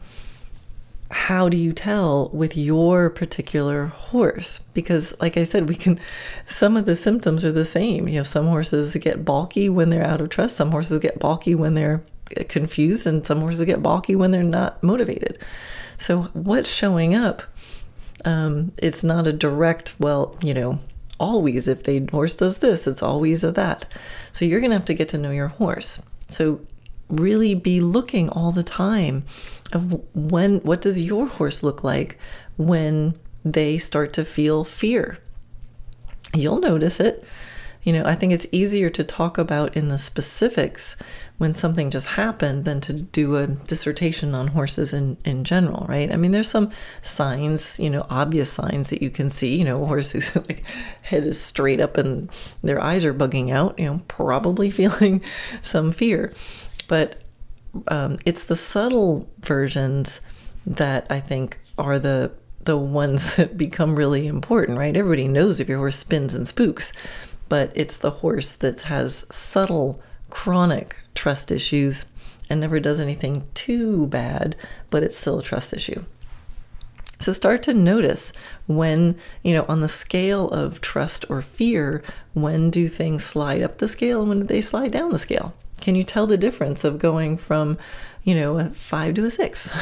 how 1.10 1.48
do 1.48 1.56
you 1.56 1.72
tell 1.72 2.28
with 2.30 2.56
your 2.56 3.08
particular 3.08 3.86
horse? 3.86 4.60
Because, 4.74 5.14
like 5.20 5.36
I 5.36 5.44
said, 5.44 5.68
we 5.68 5.74
can, 5.74 5.98
some 6.46 6.76
of 6.76 6.84
the 6.84 6.96
symptoms 6.96 7.44
are 7.44 7.52
the 7.52 7.64
same. 7.64 8.08
You 8.08 8.18
know, 8.18 8.22
some 8.22 8.46
horses 8.46 8.94
get 8.96 9.24
balky 9.24 9.68
when 9.68 9.88
they're 9.88 10.06
out 10.06 10.20
of 10.20 10.28
trust, 10.28 10.56
some 10.56 10.70
horses 10.70 11.00
get 11.00 11.18
balky 11.18 11.54
when 11.54 11.74
they're 11.74 12.02
confused, 12.48 13.06
and 13.06 13.26
some 13.26 13.40
horses 13.40 13.64
get 13.64 13.82
balky 13.82 14.16
when 14.16 14.32
they're 14.32 14.42
not 14.42 14.82
motivated. 14.82 15.38
So, 15.96 16.24
what's 16.34 16.70
showing 16.70 17.14
up? 17.14 17.42
Um, 18.24 18.72
it's 18.76 19.02
not 19.02 19.26
a 19.26 19.32
direct, 19.32 19.94
well, 19.98 20.36
you 20.42 20.52
know, 20.52 20.78
always 21.18 21.68
if 21.68 21.84
the 21.84 22.06
horse 22.10 22.36
does 22.36 22.58
this, 22.58 22.86
it's 22.86 23.02
always 23.02 23.42
a 23.42 23.52
that. 23.52 23.86
So, 24.32 24.44
you're 24.44 24.60
going 24.60 24.72
to 24.72 24.76
have 24.76 24.84
to 24.86 24.94
get 24.94 25.08
to 25.10 25.18
know 25.18 25.30
your 25.30 25.48
horse. 25.48 26.02
So, 26.28 26.60
really 27.08 27.54
be 27.54 27.80
looking 27.80 28.28
all 28.28 28.52
the 28.52 28.62
time 28.62 29.24
of 29.72 30.02
when 30.14 30.58
what 30.60 30.82
does 30.82 31.00
your 31.00 31.26
horse 31.26 31.62
look 31.62 31.84
like 31.84 32.18
when 32.56 33.14
they 33.44 33.78
start 33.78 34.12
to 34.14 34.24
feel 34.24 34.64
fear? 34.64 35.18
You'll 36.34 36.60
notice 36.60 37.00
it. 37.00 37.24
You 37.84 37.92
know 37.94 38.04
i 38.04 38.14
think 38.14 38.32
it's 38.32 38.46
easier 38.52 38.90
to 38.90 39.04
talk 39.04 39.38
about 39.38 39.74
in 39.74 39.88
the 39.88 39.98
specifics 39.98 40.96
when 41.38 41.54
something 41.54 41.90
just 41.90 42.08
happened 42.08 42.64
than 42.64 42.80
to 42.82 42.92
do 42.92 43.36
a 43.36 43.46
dissertation 43.46 44.34
on 44.34 44.48
horses 44.48 44.92
in, 44.92 45.16
in 45.24 45.44
general 45.44 45.86
right? 45.88 46.12
I 46.12 46.16
mean 46.16 46.32
there's 46.32 46.50
some 46.50 46.70
signs 47.00 47.78
you 47.78 47.88
know 47.88 48.04
obvious 48.10 48.52
signs 48.52 48.90
that 48.90 49.00
you 49.00 49.08
can 49.08 49.30
see 49.30 49.56
you 49.56 49.64
know 49.64 49.82
a 49.82 49.86
horse 49.86 50.10
whose 50.12 50.34
like 50.48 50.64
head 51.02 51.22
is 51.22 51.40
straight 51.40 51.80
up 51.80 51.96
and 51.96 52.30
their 52.62 52.82
eyes 52.82 53.04
are 53.06 53.14
bugging 53.14 53.50
out 53.52 53.78
you 53.78 53.86
know 53.86 54.00
probably 54.08 54.70
feeling 54.80 55.22
some 55.62 55.92
fear 55.92 56.34
but 56.88 57.22
um, 57.88 58.16
it's 58.24 58.44
the 58.44 58.56
subtle 58.56 59.28
versions 59.40 60.20
that 60.66 61.06
I 61.08 61.20
think 61.20 61.60
are 61.78 61.98
the 61.98 62.32
the 62.64 62.76
ones 62.76 63.36
that 63.36 63.56
become 63.56 63.94
really 63.94 64.26
important, 64.26 64.78
right? 64.78 64.96
Everybody 64.96 65.28
knows 65.28 65.60
if 65.60 65.68
your 65.68 65.78
horse 65.78 65.98
spins 65.98 66.34
and 66.34 66.46
spooks, 66.46 66.92
but 67.48 67.70
it's 67.74 67.98
the 67.98 68.10
horse 68.10 68.56
that 68.56 68.82
has 68.82 69.24
subtle 69.30 70.02
chronic 70.30 70.96
trust 71.14 71.50
issues 71.50 72.04
and 72.50 72.60
never 72.60 72.80
does 72.80 73.00
anything 73.00 73.46
too 73.54 74.06
bad, 74.08 74.56
but 74.90 75.02
it's 75.02 75.16
still 75.16 75.38
a 75.38 75.42
trust 75.42 75.72
issue. 75.72 76.04
So 77.20 77.32
start 77.32 77.62
to 77.64 77.74
notice 77.74 78.32
when, 78.66 79.16
you 79.42 79.52
know, 79.52 79.64
on 79.68 79.80
the 79.80 79.88
scale 79.88 80.48
of 80.50 80.80
trust 80.80 81.24
or 81.28 81.42
fear, 81.42 82.02
when 82.34 82.70
do 82.70 82.88
things 82.88 83.24
slide 83.24 83.62
up 83.62 83.78
the 83.78 83.88
scale 83.88 84.20
and 84.20 84.28
when 84.28 84.40
do 84.40 84.46
they 84.46 84.60
slide 84.60 84.92
down 84.92 85.10
the 85.10 85.18
scale? 85.18 85.52
Can 85.80 85.94
you 85.94 86.02
tell 86.02 86.26
the 86.26 86.36
difference 86.36 86.84
of 86.84 86.98
going 86.98 87.36
from, 87.36 87.78
you 88.22 88.34
know, 88.34 88.58
a 88.58 88.70
five 88.70 89.14
to 89.14 89.24
a 89.24 89.30
six 89.30 89.72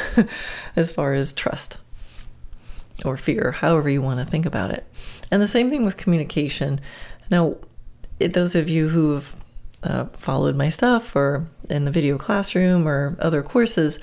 as 0.76 0.91
far 0.91 1.15
as 1.15 1.33
trust 1.33 1.79
or 3.05 3.17
fear, 3.17 3.53
however 3.53 3.88
you 3.88 4.03
want 4.03 4.21
to 4.21 4.26
think 4.26 4.47
about 4.47 4.71
it? 4.71 4.87
And 5.31 5.43
the 5.43 5.49
same 5.49 5.71
thing 5.71 5.85
with 5.85 5.97
communication. 5.97 6.81
Now, 7.31 7.57
those 8.19 8.55
of 8.55 8.69
you 8.69 8.88
who 8.88 9.15
have 9.15 9.37
uh, 9.83 10.05
followed 10.07 10.57
my 10.57 10.69
stuff 10.69 11.15
or 11.15 11.47
in 11.69 11.85
the 11.85 11.91
video 11.91 12.19
classroom 12.19 12.87
or 12.87 13.17
other 13.21 13.43
courses, 13.43 13.99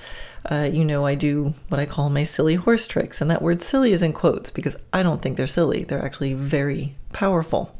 uh, 0.50 0.68
you 0.70 0.84
know 0.84 1.06
I 1.06 1.14
do 1.14 1.54
what 1.68 1.80
I 1.80 1.86
call 1.86 2.10
my 2.10 2.22
silly 2.22 2.54
horse 2.54 2.86
tricks. 2.86 3.20
And 3.20 3.30
that 3.30 3.42
word 3.42 3.62
silly 3.62 3.92
is 3.92 4.02
in 4.02 4.12
quotes 4.12 4.50
because 4.50 4.76
I 4.92 5.02
don't 5.02 5.22
think 5.22 5.36
they're 5.36 5.46
silly. 5.46 5.84
They're 5.84 6.04
actually 6.04 6.34
very 6.34 6.94
powerful. 7.12 7.74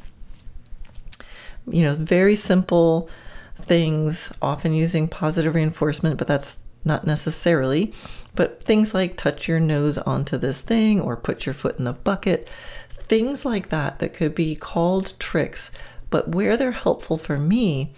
You 1.67 1.83
know, 1.83 1.93
very 1.93 2.35
simple 2.35 3.09
things, 3.59 4.31
often 4.41 4.73
using 4.73 5.07
positive 5.07 5.55
reinforcement, 5.55 6.17
but 6.17 6.27
that's 6.27 6.57
not 6.83 7.05
necessarily. 7.05 7.93
But 8.35 8.63
things 8.63 8.93
like 8.93 9.17
touch 9.17 9.47
your 9.47 9.59
nose 9.59 9.97
onto 9.97 10.37
this 10.37 10.61
thing 10.61 11.01
or 11.01 11.17
put 11.17 11.45
your 11.45 11.53
foot 11.53 11.77
in 11.77 11.85
the 11.85 11.93
bucket, 11.93 12.49
things 12.89 13.45
like 13.45 13.69
that 13.69 13.99
that 13.99 14.13
could 14.13 14.35
be 14.35 14.55
called 14.55 15.13
tricks. 15.19 15.71
But 16.09 16.29
where 16.29 16.55
they're 16.55 16.71
helpful 16.71 17.17
for 17.17 17.37
me 17.37 17.93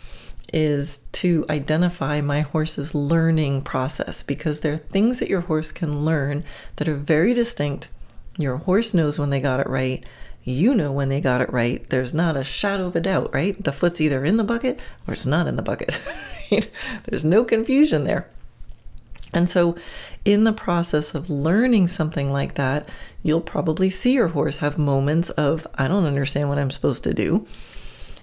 is 0.54 1.00
to 1.12 1.46
identify 1.50 2.22
my 2.22 2.42
horse's 2.42 2.96
learning 2.96 3.62
process 3.62 4.24
because 4.24 4.62
there 4.62 4.74
are 4.74 4.78
things 4.78 5.20
that 5.20 5.30
your 5.30 5.42
horse 5.42 5.72
can 5.74 6.06
learn 6.06 6.44
that 6.78 6.88
are 6.88 6.96
very 6.96 7.34
distinct. 7.34 7.90
Your 8.38 8.58
horse 8.58 8.94
knows 8.94 9.20
when 9.20 9.30
they 9.30 9.42
got 9.42 9.60
it 9.60 9.68
right 9.68 10.06
you 10.48 10.74
know 10.74 10.92
when 10.92 11.10
they 11.10 11.20
got 11.20 11.42
it 11.42 11.52
right. 11.52 11.88
There's 11.90 12.14
not 12.14 12.38
a 12.38 12.44
shadow 12.44 12.86
of 12.86 12.96
a 12.96 13.02
doubt, 13.02 13.34
right? 13.34 13.62
The 13.62 13.74
foot's 13.74 14.00
either 14.00 14.24
in 14.24 14.38
the 14.38 14.44
bucket 14.44 14.80
or 15.08 15.14
it's 15.14 15.26
not 15.26 15.48
in 15.48 15.58
the 15.58 15.62
bucket. 15.62 16.00
There's 17.06 17.26
no 17.26 17.44
confusion 17.44 18.06
there. 18.06 18.28
And 19.34 19.50
so, 19.50 19.76
in 20.24 20.46
the 20.46 20.54
process 20.54 21.14
of 21.14 21.30
learning 21.30 21.88
something 21.88 22.32
like 22.32 22.56
that, 22.56 22.88
you'll 23.24 23.42
probably 23.42 23.90
see 23.90 24.14
your 24.14 24.30
horse 24.30 24.58
have 24.58 24.78
moments 24.78 25.30
of, 25.32 25.68
I 25.76 25.90
don't 25.90 26.06
understand 26.06 26.48
what 26.48 26.58
I'm 26.58 26.72
supposed 26.72 27.04
to 27.04 27.14
do. 27.14 27.46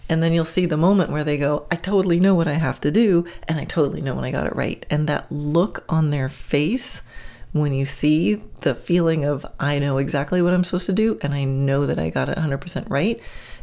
And 0.09 0.23
then 0.23 0.33
you'll 0.33 0.45
see 0.47 0.64
the 0.64 0.76
moment 0.78 1.11
where 1.11 1.25
they 1.25 1.37
go, 1.37 1.66
I 1.71 1.76
totally 1.76 2.21
know 2.21 2.35
what 2.35 2.49
I 2.49 2.54
have 2.54 2.81
to 2.83 2.90
do, 2.90 3.26
and 3.49 3.59
I 3.59 3.64
totally 3.64 4.00
know 4.00 4.14
when 4.14 4.25
I 4.25 4.31
got 4.31 4.47
it 4.47 4.57
right. 4.57 4.85
And 4.88 5.07
that 5.09 5.31
look 5.31 5.85
on 5.88 6.11
their 6.11 6.28
face 6.31 7.02
when 7.55 7.73
you 7.73 7.85
see 7.85 8.35
the 8.63 8.75
feeling 8.75 9.25
of, 9.25 9.47
I 9.61 9.79
know 9.79 9.99
exactly 9.99 10.43
what 10.43 10.53
I'm 10.53 10.65
supposed 10.65 10.87
to 10.87 10.93
do 10.93 11.19
and 11.23 11.33
I 11.33 11.45
know 11.45 11.87
that 11.87 12.01
I 12.01 12.11
got 12.11 12.29
it 12.29 12.37
100% 12.37 12.91
right, 12.91 13.21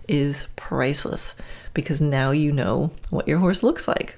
is 0.08 0.48
priceless 0.56 1.36
because 1.74 2.00
now 2.00 2.32
you 2.32 2.54
know 2.54 2.92
what 3.10 3.28
your 3.28 3.40
horse 3.40 3.64
looks 3.64 3.90
like 3.90 4.16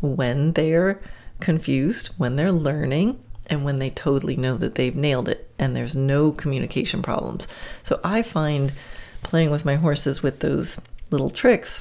when 0.00 0.52
they're 0.52 1.02
confused, 1.40 2.10
when 2.16 2.36
they're 2.36 2.52
learning, 2.52 3.20
and 3.50 3.64
when 3.64 3.80
they 3.80 3.90
totally 3.90 4.36
know 4.36 4.56
that 4.56 4.76
they've 4.76 4.94
nailed 4.94 5.28
it 5.28 5.50
and 5.58 5.74
there's 5.74 5.96
no 5.96 6.30
communication 6.30 7.02
problems. 7.02 7.48
So 7.82 7.98
I 8.04 8.22
find 8.22 8.72
playing 9.24 9.50
with 9.50 9.64
my 9.64 9.74
horses 9.74 10.22
with 10.22 10.40
those 10.40 10.78
little 11.10 11.30
tricks 11.30 11.80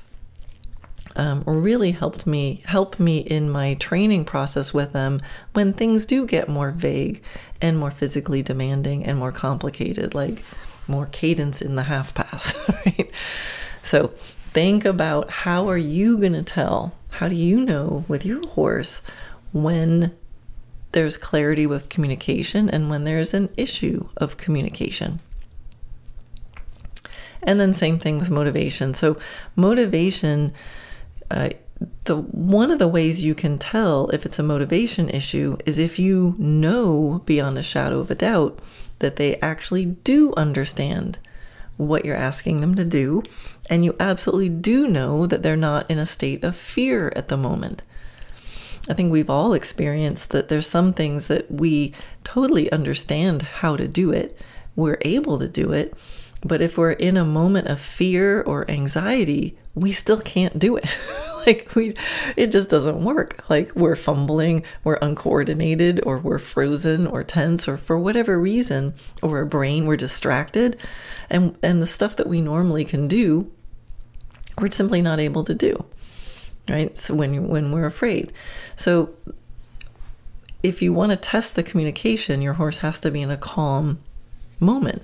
um, 1.17 1.43
really 1.45 1.91
helped 1.91 2.27
me 2.27 2.62
help 2.65 3.00
me 3.00 3.17
in 3.17 3.50
my 3.50 3.74
training 3.75 4.24
process 4.24 4.74
with 4.74 4.93
them 4.93 5.19
when 5.53 5.74
things 5.74 6.05
do 6.05 6.25
get 6.25 6.47
more 6.47 6.71
vague 6.71 7.24
and 7.59 7.77
more 7.77 7.91
physically 7.91 8.43
demanding 8.43 9.03
and 9.03 9.17
more 9.17 9.31
complicated, 9.31 10.13
like 10.13 10.43
more 10.88 11.07
cadence 11.07 11.62
in 11.62 11.75
the 11.75 11.83
half 11.83 12.13
pass, 12.13 12.55
right? 12.86 13.12
So 13.83 14.07
think 14.53 14.86
about 14.86 15.29
how 15.29 15.67
are 15.69 15.77
you 15.77 16.19
going 16.19 16.33
to 16.33 16.43
tell? 16.43 16.93
How 17.13 17.27
do 17.27 17.36
you 17.36 17.65
know 17.65 18.05
with 18.07 18.24
your 18.24 18.47
horse 18.50 19.01
when 19.53 20.15
there's 20.91 21.17
clarity 21.17 21.65
with 21.65 21.89
communication 21.89 22.69
and 22.69 22.89
when 22.89 23.05
there's 23.05 23.33
an 23.33 23.50
issue 23.57 24.07
of 24.17 24.38
communication? 24.38 25.19
And 27.41 27.59
then 27.59 27.74
same 27.74 27.97
thing 27.97 28.19
with 28.19 28.29
motivation. 28.29 28.93
So 28.93 29.17
motivation 29.55 30.53
uh, 31.31 31.50
the 32.05 32.17
one 32.17 32.72
of 32.72 32.79
the 32.79 32.88
ways 32.88 33.24
you 33.24 33.36
can 33.36 33.57
tell 33.57 34.10
if 34.10 34.25
it's 34.25 34.39
a 34.39 34.43
motivation 34.43 35.10
issue 35.10 35.57
is 35.65 35.77
if 35.77 36.00
you 36.00 36.36
know 36.38 37.22
beyond 37.25 37.57
a 37.57 37.63
shadow 37.63 38.00
of 38.00 38.10
a 38.10 38.15
doubt 38.15 38.60
that 39.00 39.17
they 39.17 39.36
actually 39.38 39.86
do 39.86 40.34
understand 40.36 41.19
what 41.77 42.03
you're 42.03 42.15
asking 42.15 42.62
them 42.62 42.74
to 42.74 42.84
do 42.84 43.22
and 43.69 43.86
you 43.86 43.96
absolutely 44.00 44.50
do 44.50 44.88
know 44.88 45.27
that 45.27 45.43
they're 45.43 45.55
not 45.55 45.89
in 45.89 46.00
a 46.00 46.05
state 46.05 46.43
of 46.43 46.55
fear 46.55 47.13
at 47.15 47.27
the 47.27 47.38
moment. 47.38 47.84
I 48.89 48.93
think 48.93 49.12
we've 49.12 49.29
all 49.29 49.53
experienced 49.53 50.31
that 50.31 50.48
there's 50.48 50.67
some 50.67 50.93
things 50.93 51.27
that 51.27 51.51
we 51.51 51.93
totally 52.24 52.72
understand 52.72 53.41
how 53.41 53.75
to 53.75 53.88
do 53.88 54.12
it. 54.12 54.38
We're 54.75 55.00
able 55.01 55.38
to 55.39 55.48
do 55.48 55.74
it, 55.74 55.93
but 56.41 56.62
if 56.62 56.77
we're 56.77 56.91
in 56.91 57.17
a 57.17 57.25
moment 57.25 57.67
of 57.67 57.79
fear 57.79 58.41
or 58.41 58.69
anxiety, 58.72 59.57
we 59.77 59.91
still 59.91 60.19
can't 60.19 60.57
do 60.57 60.75
it. 60.77 60.98
like 61.46 61.74
we 61.75 61.93
it 62.36 62.51
just 62.51 62.69
doesn't 62.69 63.03
work. 63.03 63.43
Like 63.50 63.75
we're 63.75 63.96
fumbling, 63.96 64.63
we're 64.84 64.98
uncoordinated 65.01 66.01
or 66.05 66.17
we're 66.17 66.39
frozen 66.39 67.07
or 67.07 67.24
tense 67.24 67.67
or 67.67 67.77
for 67.77 67.98
whatever 67.98 68.39
reason 68.39 68.93
or 69.22 69.38
our 69.38 69.46
brain 69.46 69.86
we're 69.86 69.98
distracted 69.98 70.79
and 71.29 71.57
and 71.63 71.81
the 71.81 71.88
stuff 71.88 72.15
that 72.17 72.27
we 72.27 72.41
normally 72.41 72.84
can 72.84 73.07
do 73.07 73.51
we're 74.60 74.72
simply 74.72 75.01
not 75.01 75.19
able 75.19 75.43
to 75.43 75.53
do. 75.53 75.86
Right? 76.67 76.98
So 76.98 77.13
when 77.13 77.48
when 77.48 77.72
we're 77.72 77.86
afraid. 77.86 78.34
So 78.75 79.13
if 80.63 80.81
you 80.81 80.91
want 80.91 81.12
to 81.12 81.15
test 81.15 81.55
the 81.55 81.63
communication, 81.63 82.41
your 82.41 82.53
horse 82.53 82.79
has 82.79 83.00
to 83.01 83.12
be 83.12 83.22
in 83.22 83.29
a 83.29 83.38
calm 83.38 84.00
moment. 84.60 85.03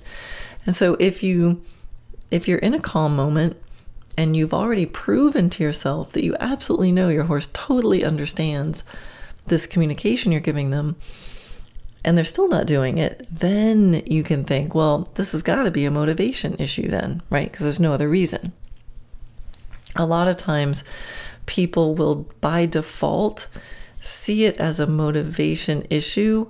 And 0.66 0.74
so 0.74 0.96
if 0.98 1.22
you 1.22 1.62
if 2.30 2.48
you're 2.48 2.58
in 2.58 2.74
a 2.74 2.80
calm 2.80 3.14
moment 3.14 3.56
and 4.16 4.36
you've 4.36 4.54
already 4.54 4.86
proven 4.86 5.50
to 5.50 5.62
yourself 5.62 6.12
that 6.12 6.24
you 6.24 6.36
absolutely 6.40 6.92
know 6.92 7.08
your 7.08 7.24
horse 7.24 7.48
totally 7.52 8.04
understands 8.04 8.84
this 9.46 9.66
communication 9.66 10.32
you're 10.32 10.40
giving 10.40 10.70
them, 10.70 10.96
and 12.04 12.16
they're 12.16 12.24
still 12.24 12.48
not 12.48 12.66
doing 12.66 12.98
it, 12.98 13.26
then 13.30 14.02
you 14.06 14.22
can 14.22 14.44
think, 14.44 14.74
well, 14.74 15.08
this 15.14 15.32
has 15.32 15.42
got 15.42 15.64
to 15.64 15.70
be 15.70 15.84
a 15.84 15.90
motivation 15.90 16.54
issue, 16.58 16.88
then, 16.88 17.22
right? 17.30 17.50
Because 17.50 17.64
there's 17.64 17.80
no 17.80 17.92
other 17.92 18.08
reason. 18.08 18.52
A 19.96 20.06
lot 20.06 20.28
of 20.28 20.36
times, 20.36 20.84
people 21.46 21.94
will 21.94 22.26
by 22.40 22.66
default 22.66 23.46
see 24.00 24.44
it 24.44 24.58
as 24.58 24.80
a 24.80 24.86
motivation 24.86 25.86
issue, 25.88 26.46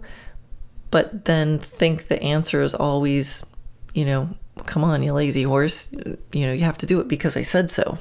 but 0.90 1.24
then 1.24 1.58
think 1.58 2.08
the 2.08 2.22
answer 2.22 2.62
is 2.62 2.74
always, 2.74 3.44
you 3.92 4.04
know, 4.04 4.30
come 4.66 4.84
on, 4.84 5.02
you 5.02 5.12
lazy 5.12 5.42
horse, 5.42 5.88
you 6.32 6.46
know, 6.46 6.52
you 6.52 6.64
have 6.64 6.78
to 6.78 6.86
do 6.86 7.00
it 7.00 7.08
because 7.08 7.36
I 7.36 7.42
said 7.42 7.70
so. 7.70 7.98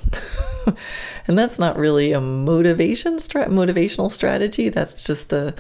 and 1.28 1.38
that's 1.38 1.60
not 1.60 1.78
really 1.78 2.12
a 2.12 2.22
motivation 2.22 3.20
stra- 3.20 3.48
motivational 3.48 4.12
strategy. 4.12 4.70
That's 4.70 5.04
just 5.04 5.34
a 5.34 5.56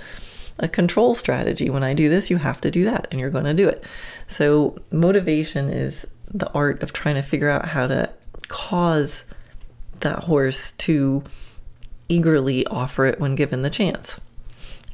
a 0.59 0.67
control 0.67 1.15
strategy. 1.15 1.69
When 1.69 1.83
I 1.83 1.93
do 1.93 2.09
this, 2.09 2.29
you 2.29 2.37
have 2.37 2.61
to 2.61 2.71
do 2.71 2.83
that 2.85 3.07
and 3.11 3.19
you're 3.19 3.29
going 3.29 3.45
to 3.45 3.53
do 3.53 3.67
it. 3.67 3.83
So, 4.27 4.77
motivation 4.91 5.69
is 5.69 6.07
the 6.31 6.49
art 6.51 6.81
of 6.83 6.93
trying 6.93 7.15
to 7.15 7.21
figure 7.21 7.49
out 7.49 7.65
how 7.65 7.87
to 7.87 8.09
cause 8.47 9.25
that 10.01 10.19
horse 10.25 10.71
to 10.71 11.23
eagerly 12.09 12.65
offer 12.67 13.05
it 13.05 13.19
when 13.19 13.35
given 13.35 13.61
the 13.61 13.69
chance. 13.69 14.19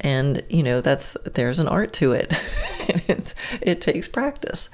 And, 0.01 0.43
you 0.49 0.63
know, 0.63 0.81
that's 0.81 1.17
there's 1.25 1.59
an 1.59 1.67
art 1.67 1.91
to 1.93 2.13
it. 2.13 2.33
it 3.61 3.81
takes 3.81 4.07
practice. 4.07 4.69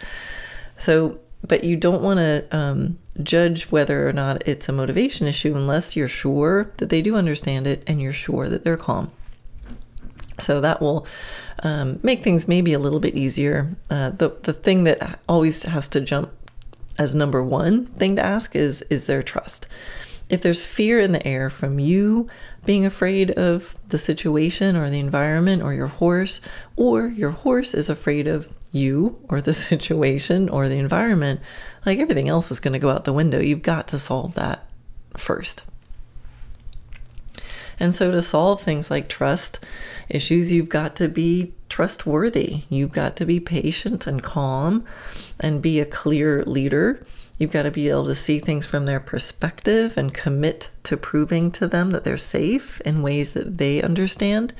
So, 0.77 1.19
but 1.47 1.63
you 1.63 1.77
don't 1.77 2.01
want 2.01 2.17
to 2.17 2.45
um, 2.51 2.97
judge 3.23 3.71
whether 3.71 4.07
or 4.07 4.13
not 4.13 4.47
it's 4.47 4.67
a 4.67 4.73
motivation 4.73 5.27
issue 5.27 5.55
unless 5.55 5.95
you're 5.95 6.07
sure 6.07 6.71
that 6.77 6.89
they 6.89 7.01
do 7.01 7.15
understand 7.15 7.67
it 7.67 7.83
and 7.87 8.01
you're 8.01 8.13
sure 8.13 8.49
that 8.49 8.63
they're 8.63 8.77
calm. 8.77 9.11
So 10.39 10.59
that 10.61 10.81
will 10.81 11.07
um, 11.63 11.99
make 12.03 12.23
things 12.23 12.47
maybe 12.47 12.73
a 12.73 12.79
little 12.79 12.99
bit 12.99 13.15
easier. 13.15 13.75
Uh, 13.89 14.09
the 14.09 14.35
the 14.43 14.53
thing 14.53 14.83
that 14.83 15.19
always 15.29 15.63
has 15.63 15.87
to 15.89 16.01
jump 16.01 16.31
as 16.97 17.15
number 17.15 17.43
one 17.43 17.85
thing 17.87 18.15
to 18.17 18.25
ask 18.25 18.55
is 18.55 18.81
is 18.83 19.07
there 19.07 19.23
trust. 19.23 19.67
If 20.27 20.41
there's 20.41 20.63
fear 20.63 20.99
in 20.99 21.11
the 21.11 21.25
air 21.25 21.49
from 21.49 21.79
you 21.79 22.27
being 22.65 22.85
afraid 22.85 23.31
of 23.31 23.75
the 23.89 23.99
situation 23.99 24.75
or 24.75 24.89
the 24.89 24.99
environment 24.99 25.61
or 25.61 25.73
your 25.73 25.87
horse, 25.87 26.41
or 26.75 27.07
your 27.07 27.29
horse 27.29 27.75
is 27.75 27.89
afraid 27.89 28.27
of 28.27 28.51
you 28.75 29.17
or 29.29 29.41
the 29.41 29.53
situation 29.69 30.49
or 30.49 30.67
the 30.67 30.77
environment, 30.77 31.39
like 31.85 31.99
everything 31.99 32.29
else 32.29 32.51
is 32.51 32.59
going 32.59 32.73
to 32.73 32.79
go 32.79 32.89
out 32.89 33.05
the 33.05 33.13
window. 33.13 33.39
You've 33.39 33.61
got 33.61 33.87
to 33.89 33.99
solve 33.99 34.35
that 34.35 34.67
first. 35.17 35.63
And 37.79 37.93
so, 37.93 38.11
to 38.11 38.21
solve 38.21 38.61
things 38.61 38.89
like 38.89 39.09
trust 39.09 39.59
issues, 40.07 40.51
you've 40.51 40.69
got 40.69 40.95
to 40.97 41.09
be 41.09 41.53
trustworthy. 41.67 42.63
You've 42.69 42.93
got 42.93 43.17
to 43.17 43.25
be 43.25 43.39
patient 43.39 44.07
and 44.07 44.23
calm 44.23 44.85
and 45.41 45.61
be 45.61 45.79
a 45.79 45.85
clear 45.85 46.43
leader. 46.45 47.05
You've 47.37 47.51
got 47.51 47.63
to 47.63 47.71
be 47.71 47.89
able 47.89 48.05
to 48.05 48.15
see 48.15 48.39
things 48.39 48.65
from 48.65 48.85
their 48.85 49.01
perspective 49.01 49.97
and 49.97 50.13
commit 50.13 50.69
to 50.83 50.95
proving 50.95 51.51
to 51.51 51.67
them 51.67 51.91
that 51.91 52.05
they're 52.05 52.17
safe 52.17 52.79
in 52.81 53.01
ways 53.01 53.33
that 53.33 53.57
they 53.57 53.81
understand. 53.81 54.53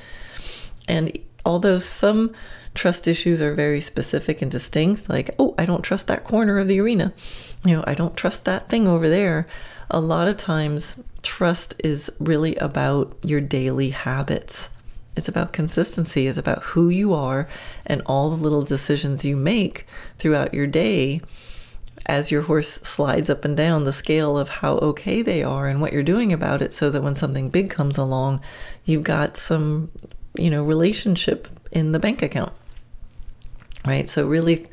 And 0.88 1.18
although 1.46 1.80
some 1.80 2.34
trust 2.74 3.08
issues 3.08 3.42
are 3.42 3.54
very 3.54 3.80
specific 3.80 4.42
and 4.42 4.52
distinct, 4.52 5.10
like, 5.10 5.34
oh, 5.40 5.56
I 5.58 5.66
don't 5.66 5.84
trust 5.84 6.08
that 6.08 6.24
corner 6.24 6.58
of 6.58 6.68
the 6.68 6.80
arena, 6.80 7.14
you 7.66 7.76
know, 7.76 7.84
I 7.88 7.94
don't 7.94 8.18
trust 8.18 8.46
that 8.46 8.70
thing 8.70 8.88
over 8.88 9.08
there. 9.08 9.48
A 9.90 10.00
lot 10.00 10.28
of 10.28 10.38
times, 10.38 10.98
trust 11.22 11.76
is 11.84 12.12
really 12.20 12.56
about 12.56 13.16
your 13.24 13.42
daily 13.42 13.92
habits. 13.92 14.70
It's 15.16 15.30
about 15.30 15.54
consistency, 15.54 16.28
it's 16.28 16.38
about 16.38 16.64
who 16.64 16.90
you 16.90 17.14
are 17.14 17.48
and 17.86 18.02
all 18.06 18.30
the 18.30 18.44
little 18.44 18.64
decisions 18.64 19.24
you 19.24 19.38
make 19.38 19.86
throughout 20.18 20.54
your 20.54 20.68
day 20.68 21.22
as 22.08 22.32
your 22.32 22.44
horse 22.44 22.74
slides 22.84 23.30
up 23.30 23.46
and 23.46 23.56
down 23.58 23.84
the 23.84 23.94
scale 23.94 24.38
of 24.38 24.50
how 24.50 24.74
okay 24.78 25.22
they 25.22 25.42
are 25.42 25.68
and 25.68 25.82
what 25.82 25.94
you're 25.94 26.04
doing 26.04 26.32
about 26.32 26.62
it 26.62 26.74
so 26.74 26.90
that 26.90 27.02
when 27.02 27.16
something 27.16 27.50
big 27.50 27.70
comes 27.70 27.98
along, 27.98 28.42
you've 28.84 29.04
got 29.04 29.38
some, 29.38 29.90
you 30.38 30.50
know, 30.50 30.64
relationship 30.64 31.48
in 31.72 31.92
the 31.92 32.00
bank 32.00 32.22
account. 32.22 32.54
Right? 33.86 34.10
So 34.10 34.28
really 34.28 34.66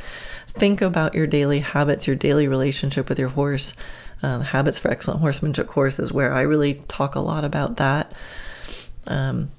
think 0.48 0.81
about 0.81 1.14
your 1.14 1.27
daily 1.27 1.61
habits, 1.61 2.07
your 2.07 2.16
daily 2.16 2.48
relationship 2.48 3.09
with 3.09 3.18
your 3.18 3.29
horse. 3.29 3.75
Uh, 4.22 4.38
Habits 4.38 4.79
for 4.79 4.88
Excellent 4.88 5.18
Horsemanship 5.18 5.66
courses 5.66 6.12
where 6.12 6.33
I 6.33 6.42
really 6.42 6.75
talk 6.75 7.16
a 7.16 7.20
lot 7.20 7.44
about 7.44 7.79
that. 7.79 8.12
Um, 9.09 9.51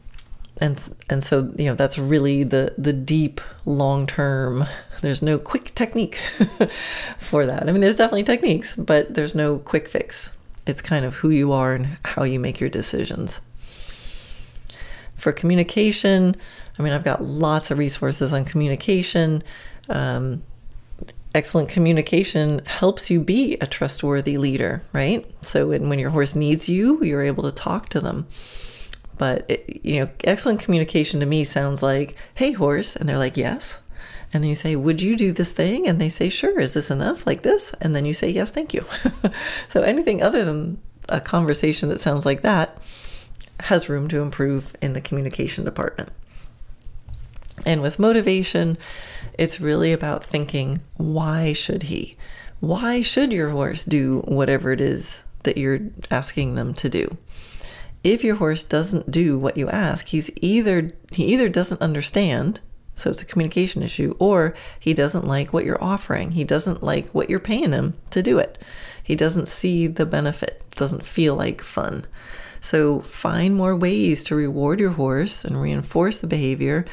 and 0.62 0.82
and 1.10 1.24
so 1.24 1.52
you 1.58 1.66
know 1.66 1.76
that's 1.76 1.98
really 1.98 2.44
the 2.44 2.74
the 2.78 2.94
deep 2.94 3.42
long 3.66 4.06
term 4.06 4.66
there's 5.02 5.22
no 5.22 5.40
quick 5.40 5.74
technique 5.76 6.20
for 7.18 7.46
that 7.46 7.68
i 7.68 7.72
mean 7.72 7.82
there's 7.82 7.98
definitely 7.98 8.24
techniques 8.24 8.76
but 8.76 9.14
there's 9.14 9.34
no 9.34 9.58
quick 9.60 9.88
fix 9.88 10.30
it's 10.68 10.82
kind 10.82 11.06
of 11.06 11.16
who 11.16 11.30
you 11.30 11.52
are 11.52 11.74
and 11.74 11.98
how 12.06 12.24
you 12.24 12.40
make 12.40 12.60
your 12.60 12.70
decisions 12.70 13.42
for 15.16 15.32
communication 15.32 16.36
i 16.78 16.84
mean 16.84 16.94
i've 16.94 17.04
got 17.04 17.24
lots 17.24 17.72
of 17.72 17.78
resources 17.78 18.34
on 18.34 18.46
communication 18.46 19.44
um, 19.90 20.42
excellent 21.36 21.68
communication 21.68 22.62
helps 22.66 23.10
you 23.10 23.20
be 23.20 23.58
a 23.60 23.68
trustworthy 23.68 24.38
leader 24.38 24.84
right 24.94 25.30
so 25.42 25.70
when, 25.70 25.90
when 25.90 26.00
your 26.00 26.10
horse 26.10 26.36
needs 26.36 26.70
you 26.70 27.04
you're 27.04 27.24
able 27.24 27.44
to 27.44 27.52
talk 27.52 27.90
to 27.90 28.00
them 28.00 28.28
but 29.16 29.46
it, 29.48 29.86
you 29.86 30.00
know, 30.00 30.08
excellent 30.24 30.60
communication 30.60 31.20
to 31.20 31.28
me 31.28 31.44
sounds 31.44 31.84
like, 31.84 32.16
"Hey, 32.34 32.52
horse," 32.52 32.96
and 32.96 33.08
they're 33.08 33.20
like, 33.20 33.38
"Yes." 33.38 33.78
And 34.34 34.44
then 34.44 34.50
you 34.50 34.56
say, 34.56 34.76
Would 34.76 35.02
you 35.02 35.16
do 35.16 35.32
this 35.32 35.52
thing? 35.52 35.88
And 35.88 36.02
they 36.02 36.10
say, 36.10 36.30
Sure. 36.30 36.60
Is 36.60 36.74
this 36.74 36.90
enough? 36.90 37.28
Like 37.28 37.44
this? 37.44 37.72
And 37.80 37.96
then 37.96 38.06
you 38.06 38.14
say, 38.14 38.30
Yes, 38.30 38.50
thank 38.50 38.74
you. 38.74 38.84
so 39.68 39.84
anything 39.84 40.24
other 40.24 40.44
than 40.44 40.82
a 41.10 41.22
conversation 41.22 41.90
that 41.90 42.00
sounds 42.00 42.26
like 42.26 42.42
that 42.42 42.82
has 43.64 43.90
room 43.90 44.08
to 44.10 44.22
improve 44.22 44.76
in 44.82 44.94
the 44.94 45.02
communication 45.02 45.66
department. 45.66 46.10
And 47.66 47.82
with 47.82 48.00
motivation, 48.00 48.78
it's 49.38 49.62
really 49.62 49.94
about 49.94 50.24
thinking, 50.24 50.82
Why 50.98 51.54
should 51.54 51.84
he? 51.84 52.18
Why 52.60 53.02
should 53.02 53.32
your 53.32 53.50
horse 53.50 53.84
do 53.84 54.22
whatever 54.26 54.72
it 54.72 54.82
is 54.82 55.22
that 55.44 55.58
you're 55.58 55.82
asking 56.10 56.56
them 56.56 56.74
to 56.76 56.90
do? 56.90 57.18
if 58.04 58.24
your 58.24 58.36
horse 58.36 58.64
doesn't 58.64 59.10
do 59.10 59.38
what 59.38 59.58
you 59.58 59.70
ask, 59.70 60.08
he's 60.08 60.30
either 60.42 60.92
he 61.12 61.26
either 61.34 61.48
doesn't 61.48 61.82
understand, 61.82 62.60
so 62.96 63.10
it's 63.10 63.22
a 63.22 63.26
communication 63.26 63.82
issue, 63.82 64.16
or 64.20 64.54
he 64.80 64.94
doesn't 64.94 65.26
like 65.26 65.54
what 65.54 65.66
you're 65.66 65.84
offering. 65.84 66.32
He 66.32 66.44
doesn't 66.44 66.84
like 66.84 67.08
what 67.12 67.30
you're 67.30 67.40
paying 67.40 67.72
him 67.72 67.94
to 68.12 68.22
do 68.22 68.38
it. 68.38 68.62
He 69.04 69.16
doesn't 69.16 69.48
see 69.48 69.88
the 69.88 70.06
benefit. 70.06 70.64
doesn't 70.76 71.06
feel 71.06 71.36
like 71.36 71.62
fun. 71.62 72.06
So 72.64 73.02
find 73.02 73.56
more 73.56 73.76
ways 73.76 74.24
to 74.24 74.36
reward 74.36 74.80
your 74.80 74.92
horse 74.92 75.44
and 75.44 75.62
reinforce 75.62 76.20
the 76.20 76.28
behavior 76.28 76.86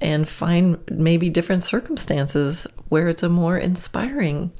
and 0.00 0.26
find 0.26 0.78
maybe 0.90 1.28
different 1.28 1.64
circumstances 1.64 2.66
where 2.88 3.08
it's 3.08 3.22
a 3.22 3.28
more 3.28 3.58
inspiring 3.58 4.50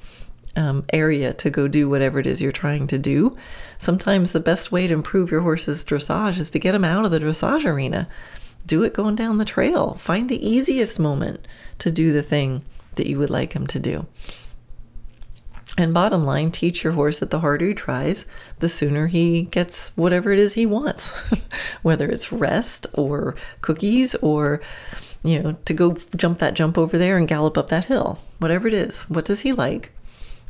um, 0.55 0.85
area 0.93 1.33
to 1.35 1.49
go 1.49 1.69
do 1.69 1.89
whatever 1.89 2.19
it 2.19 2.27
is 2.27 2.43
you're 2.43 2.53
trying 2.53 2.87
to 2.89 2.99
do. 2.99 3.35
Sometimes 3.79 4.33
the 4.33 4.41
best 4.41 4.71
way 4.71 4.87
to 4.87 4.93
improve 4.93 5.31
your 5.31 5.41
horse's 5.41 5.83
dressage 5.85 6.39
is 6.39 6.51
to 6.51 6.59
get 6.59 6.75
him 6.75 6.85
out 6.85 7.07
of 7.07 7.11
the 7.11 7.21
dressage 7.21 7.65
arena. 7.65 8.07
Do 8.67 8.83
it 8.83 8.93
going 8.93 9.15
down 9.15 9.39
the 9.39 9.45
trail. 9.47 9.95
Find 9.95 10.29
the 10.29 10.47
easiest 10.47 10.99
moment 10.99 11.49
to 11.79 11.91
do 11.91 12.13
the 12.13 12.23
thing 12.23 12.63
that 12.97 13.09
you 13.09 13.19
would 13.19 13.31
like 13.31 13.55
him 13.55 13.67
to 13.69 13.81
do. 13.81 14.07
And 15.79 15.93
bottom 15.93 16.25
line, 16.25 16.51
teach 16.51 16.83
your 16.83 16.95
horse 16.95 17.19
that 17.19 17.31
the 17.31 17.41
harder 17.41 17.69
he 17.69 17.75
tries, 17.75 18.25
the 18.61 18.69
sooner 18.69 19.09
he 19.09 19.43
gets 19.43 19.91
whatever 19.91 20.33
it 20.33 20.39
is 20.39 20.55
he 20.55 20.65
wants, 20.65 21.11
whether 21.83 22.09
it's 22.09 22.33
rest 22.33 22.87
or 22.95 23.37
cookies 23.61 24.15
or, 24.17 24.63
you 25.23 25.43
know, 25.43 25.53
to 25.67 25.75
go 25.75 25.99
jump 26.17 26.39
that 26.39 26.55
jump 26.55 26.79
over 26.79 26.97
there 26.97 27.19
and 27.19 27.29
gallop 27.29 27.59
up 27.59 27.69
that 27.69 27.87
hill. 27.87 28.21
Whatever 28.39 28.69
it 28.69 28.75
is, 28.75 29.03
what 29.03 29.27
does 29.27 29.41
he 29.41 29.53
like? 29.53 29.93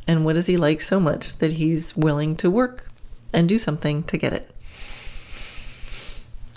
And 0.07 0.23
what 0.23 0.35
does 0.35 0.47
he 0.47 0.55
like 0.55 0.79
so 0.79 0.99
much 0.99 1.37
that 1.39 1.53
he's 1.53 1.95
willing 1.97 2.37
to 2.37 2.49
work 2.49 2.89
and 3.33 3.49
do 3.49 3.57
something 3.57 4.03
to 4.03 4.17
get 4.17 4.31
it? 4.31 4.49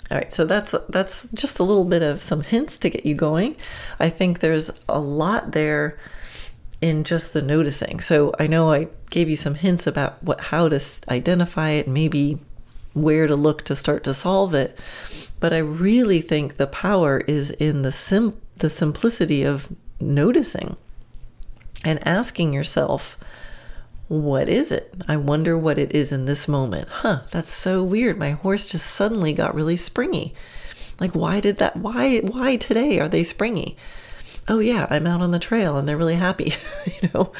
All 0.09 0.17
right, 0.17 0.31
so 0.31 0.45
that's 0.45 0.75
that's 0.89 1.27
just 1.33 1.59
a 1.59 1.63
little 1.63 1.85
bit 1.85 2.01
of 2.01 2.21
some 2.21 2.41
hints 2.41 2.77
to 2.79 2.89
get 2.89 3.05
you 3.05 3.15
going. 3.15 3.55
I 3.99 4.09
think 4.09 4.39
there's 4.39 4.71
a 4.89 4.99
lot 4.99 5.51
there 5.51 5.97
in 6.81 7.03
just 7.03 7.33
the 7.33 7.41
noticing. 7.41 7.99
So 7.99 8.33
I 8.39 8.47
know 8.47 8.71
I 8.71 8.87
gave 9.09 9.29
you 9.29 9.35
some 9.35 9.55
hints 9.55 9.87
about 9.87 10.21
what 10.23 10.41
how 10.41 10.67
to 10.67 10.81
identify 11.09 11.69
it, 11.69 11.87
maybe 11.87 12.39
where 12.93 13.27
to 13.27 13.35
look 13.35 13.63
to 13.65 13.75
start 13.75 14.03
to 14.03 14.13
solve 14.13 14.53
it. 14.53 14.77
But 15.39 15.53
I 15.53 15.59
really 15.59 16.21
think 16.21 16.57
the 16.57 16.67
power 16.67 17.19
is 17.27 17.51
in 17.51 17.83
the 17.83 17.91
sim 17.91 18.35
the 18.57 18.69
simplicity 18.69 19.43
of 19.43 19.69
noticing 19.99 20.75
and 21.83 22.05
asking 22.07 22.53
yourself 22.53 23.17
what 24.07 24.49
is 24.49 24.73
it? 24.73 24.93
I 25.07 25.15
wonder 25.15 25.57
what 25.57 25.77
it 25.77 25.95
is 25.95 26.11
in 26.11 26.25
this 26.25 26.45
moment. 26.45 26.89
Huh, 26.89 27.21
that's 27.31 27.49
so 27.49 27.81
weird. 27.81 28.17
My 28.17 28.31
horse 28.31 28.65
just 28.65 28.85
suddenly 28.87 29.31
got 29.31 29.55
really 29.55 29.77
springy. 29.77 30.35
Like, 30.99 31.15
why 31.15 31.39
did 31.39 31.59
that? 31.59 31.77
Why, 31.77 32.19
why 32.19 32.57
today 32.57 32.99
are 32.99 33.07
they 33.07 33.23
springy? 33.23 33.77
Oh 34.47 34.59
yeah 34.59 34.87
i'm 34.89 35.05
out 35.07 35.21
on 35.21 35.31
the 35.31 35.39
trail 35.39 35.77
and 35.77 35.87
they're 35.87 35.97
really 35.97 36.15
happy 36.15 36.53
you 37.01 37.09
know? 37.13 37.31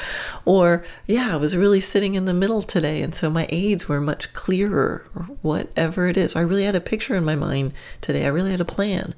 Or 0.46 0.84
yeah 1.08 1.34
i 1.34 1.38
was 1.38 1.56
really 1.56 1.80
sitting 1.80 2.16
in 2.16 2.26
the 2.26 2.34
middle 2.34 2.62
today 2.62 3.02
and 3.02 3.14
so 3.14 3.30
my 3.30 3.48
aids 3.50 3.88
were 3.88 4.02
much 4.02 4.32
clearer 4.34 5.06
or 5.16 5.24
whatever 5.42 6.08
it 6.08 6.18
is. 6.18 6.36
I 6.36 6.42
really 6.42 6.64
had 6.64 6.76
a 6.76 6.82
picture 6.82 7.16
in 7.16 7.26
my 7.26 7.36
mind 7.36 7.74
today. 8.02 8.26
I 8.26 8.30
really 8.30 8.52
had 8.52 8.62
a 8.62 8.66
plan. 8.66 9.14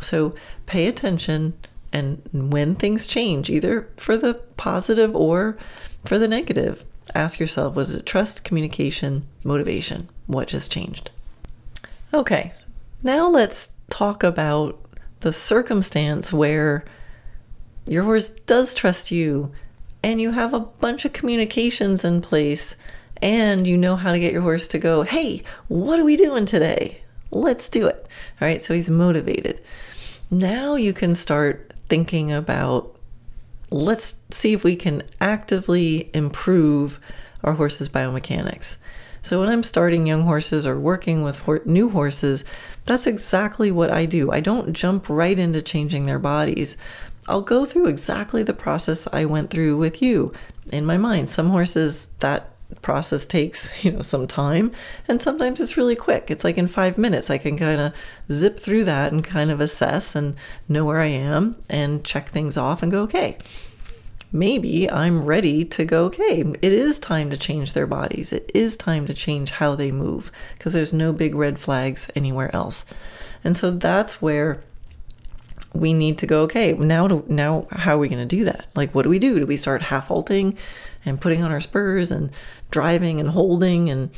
So 0.00 0.34
pay 0.66 0.86
attention 0.86 1.54
and 1.92 2.22
when 2.32 2.74
things 2.74 3.06
change 3.06 3.50
either 3.50 3.88
for 3.96 4.16
the 4.16 4.34
positive 4.56 5.14
or 5.14 5.58
for 6.04 6.18
the 6.18 6.28
negative 6.28 6.84
ask 7.14 7.40
yourself 7.40 7.74
was 7.74 7.92
it 7.92 8.06
trust 8.06 8.44
communication 8.44 9.26
motivation? 9.44 10.08
What 10.26 10.48
just 10.48 10.70
changed? 10.70 11.10
Okay. 12.14 12.52
Now 13.02 13.28
let's 13.28 13.70
talk 13.88 14.22
about 14.22 14.78
the 15.20 15.32
circumstance 15.32 16.32
where 16.32 16.84
your 17.86 18.04
horse 18.04 18.28
does 18.28 18.74
trust 18.74 19.10
you 19.10 19.52
and 20.02 20.20
you 20.20 20.30
have 20.30 20.54
a 20.54 20.60
bunch 20.60 21.04
of 21.04 21.12
communications 21.12 22.04
in 22.04 22.20
place 22.20 22.74
and 23.22 23.66
you 23.66 23.76
know 23.76 23.96
how 23.96 24.12
to 24.12 24.18
get 24.18 24.32
your 24.32 24.42
horse 24.42 24.66
to 24.68 24.78
go, 24.78 25.02
hey, 25.02 25.42
what 25.68 25.98
are 25.98 26.04
we 26.04 26.16
doing 26.16 26.46
today? 26.46 27.02
Let's 27.30 27.68
do 27.68 27.86
it. 27.86 28.06
All 28.40 28.48
right, 28.48 28.62
so 28.62 28.74
he's 28.74 28.88
motivated. 28.88 29.60
Now 30.30 30.74
you 30.74 30.92
can 30.92 31.14
start 31.14 31.74
thinking 31.88 32.32
about 32.32 32.96
let's 33.70 34.16
see 34.30 34.52
if 34.52 34.64
we 34.64 34.74
can 34.74 35.02
actively 35.20 36.10
improve 36.14 36.98
our 37.44 37.52
horse's 37.52 37.88
biomechanics. 37.88 38.76
So 39.22 39.40
when 39.40 39.48
I'm 39.48 39.62
starting 39.62 40.06
young 40.06 40.22
horses 40.22 40.66
or 40.66 40.78
working 40.78 41.22
with 41.22 41.36
ho- 41.40 41.60
new 41.64 41.90
horses, 41.90 42.44
that's 42.84 43.06
exactly 43.06 43.70
what 43.70 43.90
I 43.90 44.06
do. 44.06 44.30
I 44.30 44.40
don't 44.40 44.72
jump 44.72 45.08
right 45.08 45.38
into 45.38 45.62
changing 45.62 46.06
their 46.06 46.18
bodies. 46.18 46.76
I'll 47.28 47.42
go 47.42 47.64
through 47.64 47.86
exactly 47.86 48.42
the 48.42 48.54
process 48.54 49.06
I 49.12 49.24
went 49.24 49.50
through 49.50 49.76
with 49.76 50.00
you 50.02 50.32
in 50.72 50.86
my 50.86 50.96
mind. 50.96 51.28
Some 51.30 51.50
horses 51.50 52.08
that 52.20 52.50
process 52.82 53.26
takes, 53.26 53.84
you 53.84 53.92
know, 53.92 54.02
some 54.02 54.26
time 54.26 54.72
and 55.06 55.20
sometimes 55.20 55.60
it's 55.60 55.76
really 55.76 55.96
quick. 55.96 56.30
It's 56.30 56.44
like 56.44 56.56
in 56.56 56.66
5 56.66 56.98
minutes 56.98 57.30
I 57.30 57.38
can 57.38 57.56
kind 57.58 57.80
of 57.80 57.92
zip 58.32 58.58
through 58.58 58.84
that 58.84 59.12
and 59.12 59.22
kind 59.22 59.50
of 59.50 59.60
assess 59.60 60.14
and 60.14 60.34
know 60.68 60.84
where 60.84 61.00
I 61.00 61.06
am 61.06 61.56
and 61.68 62.04
check 62.04 62.28
things 62.30 62.56
off 62.56 62.82
and 62.82 62.90
go, 62.90 63.02
"Okay, 63.02 63.38
maybe 64.32 64.90
I'm 64.90 65.24
ready 65.24 65.64
to 65.64 65.84
go, 65.84 66.04
okay, 66.06 66.40
it 66.40 66.72
is 66.72 66.98
time 66.98 67.30
to 67.30 67.36
change 67.36 67.72
their 67.72 67.86
bodies. 67.86 68.32
It 68.32 68.50
is 68.54 68.76
time 68.76 69.06
to 69.06 69.14
change 69.14 69.50
how 69.50 69.74
they 69.74 69.90
move 69.90 70.30
because 70.56 70.72
there's 70.72 70.92
no 70.92 71.12
big 71.12 71.34
red 71.34 71.58
flags 71.58 72.10
anywhere 72.14 72.54
else. 72.54 72.84
And 73.42 73.56
so 73.56 73.70
that's 73.70 74.22
where 74.22 74.62
we 75.72 75.92
need 75.92 76.18
to 76.18 76.26
go, 76.26 76.42
okay, 76.42 76.72
now 76.72 77.08
to, 77.08 77.24
now 77.32 77.66
how 77.70 77.96
are 77.96 77.98
we 77.98 78.08
going 78.08 78.26
to 78.26 78.36
do 78.36 78.44
that? 78.44 78.66
Like 78.74 78.94
what 78.94 79.02
do 79.02 79.08
we 79.08 79.18
do? 79.18 79.38
Do 79.38 79.46
we 79.46 79.56
start 79.56 79.82
half 79.82 80.08
halting 80.08 80.56
and 81.04 81.20
putting 81.20 81.42
on 81.42 81.50
our 81.50 81.60
spurs 81.60 82.10
and 82.10 82.30
driving 82.70 83.20
and 83.20 83.30
holding 83.30 83.90
and 83.90 84.10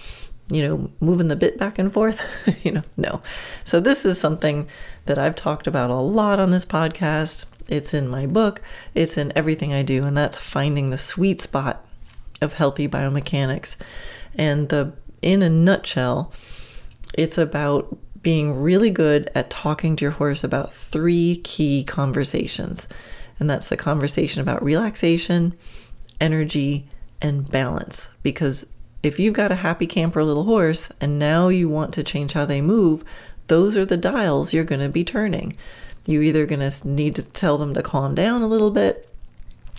you 0.51 0.61
know, 0.69 0.91
moving 1.01 1.29
the 1.29 1.37
bit 1.37 1.57
back 1.57 1.79
and 1.79 1.91
forth, 1.91 2.21
you 2.63 2.73
know, 2.73 2.83
no. 2.99 3.23
So 3.65 3.81
this 3.81 4.05
is 4.05 4.21
something 4.21 4.69
that 5.07 5.19
I've 5.19 5.35
talked 5.35 5.67
about 5.67 5.89
a 5.89 5.95
lot 5.95 6.39
on 6.39 6.51
this 6.51 6.67
podcast 6.67 7.47
it's 7.69 7.95
in 7.95 8.09
my 8.09 8.27
book, 8.27 8.61
it's 8.95 9.17
in 9.17 9.33
everything 9.37 9.73
I 9.73 9.83
do, 9.83 10.05
and 10.05 10.17
that's 10.17 10.39
finding 10.39 10.91
the 10.91 10.99
sweet 10.99 11.41
spot 11.41 11.85
of 12.41 12.55
healthy 12.55 12.89
biomechanics. 12.89 13.77
And 14.35 14.69
the 14.69 14.93
in 15.21 15.43
a 15.43 15.51
nutshell, 15.51 16.33
it's 17.15 17.39
about 17.39 17.97
being 18.23 18.61
really 18.61 18.91
good 18.91 19.31
at 19.35 19.51
talking 19.51 19.97
to 19.97 20.05
your 20.05 20.13
horse 20.13 20.45
about 20.45 20.75
three 20.75 21.41
key 21.45 21.85
conversations. 21.85 22.89
And 23.41 23.51
that's 23.51 23.69
the 23.69 23.77
conversation 23.77 24.41
about 24.41 24.63
relaxation, 24.63 25.55
energy, 26.21 26.87
and 27.21 27.49
balance. 27.51 28.09
Because 28.23 28.67
if 29.03 29.19
you've 29.19 29.35
got 29.35 29.51
a 29.51 29.57
happy 29.57 29.87
camper 29.87 30.23
little 30.23 30.45
horse 30.45 30.91
and 31.01 31.19
now 31.19 31.49
you 31.49 31.69
want 31.69 31.93
to 31.95 32.05
change 32.05 32.33
how 32.33 32.45
they 32.45 32.61
move, 32.61 33.05
those 33.49 33.77
are 33.77 33.87
the 33.87 33.97
dials 33.97 34.53
you're 34.53 34.65
going 34.65 34.81
to 34.81 34.89
be 34.89 35.05
turning. 35.05 35.57
You're 36.07 36.23
either 36.23 36.47
going 36.47 36.69
to 36.69 36.89
need 36.89 37.15
to 37.17 37.23
tell 37.23 37.59
them 37.59 37.75
to 37.75 37.83
calm 37.83 38.15
down 38.15 38.43
a 38.43 38.49
little 38.49 38.71
bit. 38.71 39.09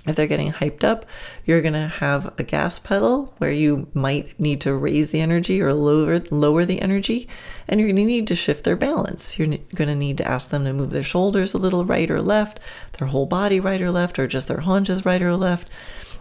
If 0.05 0.17
they're 0.17 0.27
getting 0.27 0.51
hyped 0.51 0.83
up, 0.83 1.05
you're 1.45 1.61
going 1.61 1.73
to 1.73 1.87
have 1.87 2.33
a 2.37 2.43
gas 2.43 2.77
pedal 2.77 3.33
where 3.37 3.51
you 3.51 3.87
might 3.93 4.37
need 4.37 4.59
to 4.61 4.75
raise 4.75 5.11
the 5.11 5.21
energy 5.21 5.61
or 5.61 5.73
lower 5.73 6.19
lower 6.29 6.65
the 6.65 6.81
energy, 6.81 7.29
and 7.69 7.79
you're 7.79 7.87
going 7.87 7.95
to 7.95 8.03
need 8.03 8.27
to 8.27 8.35
shift 8.35 8.65
their 8.65 8.75
balance. 8.75 9.39
You're 9.39 9.57
going 9.75 9.87
to 9.87 9.95
need 9.95 10.17
to 10.17 10.27
ask 10.27 10.49
them 10.49 10.65
to 10.65 10.73
move 10.73 10.89
their 10.89 11.03
shoulders 11.03 11.53
a 11.53 11.57
little 11.57 11.85
right 11.85 12.11
or 12.11 12.21
left, 12.21 12.59
their 12.99 13.07
whole 13.07 13.25
body 13.25 13.61
right 13.61 13.81
or 13.81 13.93
left, 13.93 14.19
or 14.19 14.27
just 14.27 14.49
their 14.49 14.59
haunches 14.59 15.05
right 15.05 15.21
or 15.21 15.37
left. 15.37 15.71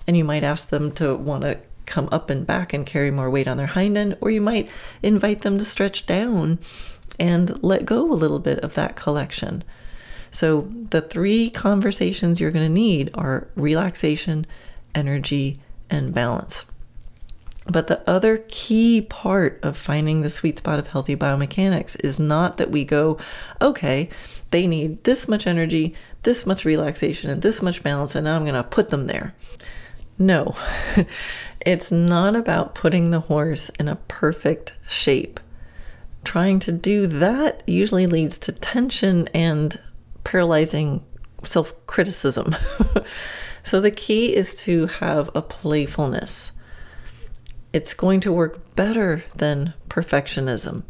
And 0.07 0.17
you 0.17 0.25
might 0.25 0.45
ask 0.45 0.69
them 0.69 0.93
to 0.93 1.17
want 1.17 1.43
to 1.43 1.59
come 1.85 2.09
up 2.13 2.31
and 2.31 2.47
back 2.47 2.73
and 2.73 2.87
carry 2.87 3.11
more 3.11 3.31
weight 3.31 3.49
on 3.49 3.57
their 3.57 3.67
hind 3.67 3.99
end, 3.99 4.17
or 4.21 4.31
you 4.31 4.41
might 4.41 4.71
invite 5.03 5.43
them 5.43 5.59
to 5.59 5.65
stretch 5.65 6.07
down 6.07 6.61
and 7.19 7.61
let 7.65 7.85
go 7.85 8.13
a 8.13 8.15
little 8.15 8.39
bit 8.39 8.61
of 8.61 8.75
that 8.75 8.95
collection. 8.95 9.65
So, 10.33 10.63
the 10.91 11.03
three 11.03 11.51
conversations 11.51 12.41
you're 12.41 12.51
going 12.51 12.67
to 12.67 12.73
need 12.73 13.11
are 13.15 13.49
relaxation, 13.55 14.47
energy, 14.95 15.61
and 15.91 16.13
balance. 16.13 16.65
But 17.67 17.87
the 17.87 18.09
other 18.11 18.39
key 18.49 19.03
part 19.03 19.61
of 19.63 19.77
finding 19.77 20.23
the 20.23 20.31
sweet 20.31 20.59
spot 20.59 20.79
of 20.79 20.89
healthy 20.89 21.15
biomechanics 21.15 22.03
is 22.03 22.19
not 22.19 22.57
that 22.57 22.71
we 22.71 22.85
go, 22.85 23.19
okay, 23.61 24.09
they 24.51 24.67
need 24.67 25.05
this 25.05 25.29
much 25.29 25.47
energy, 25.47 25.95
this 26.25 26.45
much 26.45 26.65
relaxation, 26.65 27.31
and 27.31 27.43
this 27.43 27.63
much 27.63 27.83
balance, 27.83 28.15
and 28.15 28.25
now 28.25 28.35
I'm 28.35 28.43
going 28.43 28.55
to 28.55 28.65
put 28.65 28.89
them 28.89 29.07
there. 29.07 29.35
No, 30.19 30.57
it's 31.67 31.93
not 31.93 32.35
about 32.35 32.75
putting 32.75 33.11
the 33.11 33.21
horse 33.21 33.69
in 33.79 33.87
a 33.87 33.97
perfect 33.97 34.75
shape. 34.89 35.39
Trying 36.25 36.59
to 36.61 36.73
do 36.73 37.07
that 37.07 37.63
usually 37.69 38.07
leads 38.07 38.39
to 38.39 38.53
tension 38.53 39.29
and 39.29 39.79
paralyzing 40.25 41.05
self 41.45 41.75
criticism. 41.87 42.55
so 43.63 43.81
the 43.81 43.91
key 43.91 44.35
is 44.35 44.55
to 44.57 44.87
have 44.87 45.31
a 45.35 45.43
playfulness. 45.43 46.53
It's 47.73 47.95
going 47.95 48.21
to 48.21 48.33
work 48.33 48.75
better 48.77 49.25
than 49.37 49.75
perfectionism. 49.89 50.85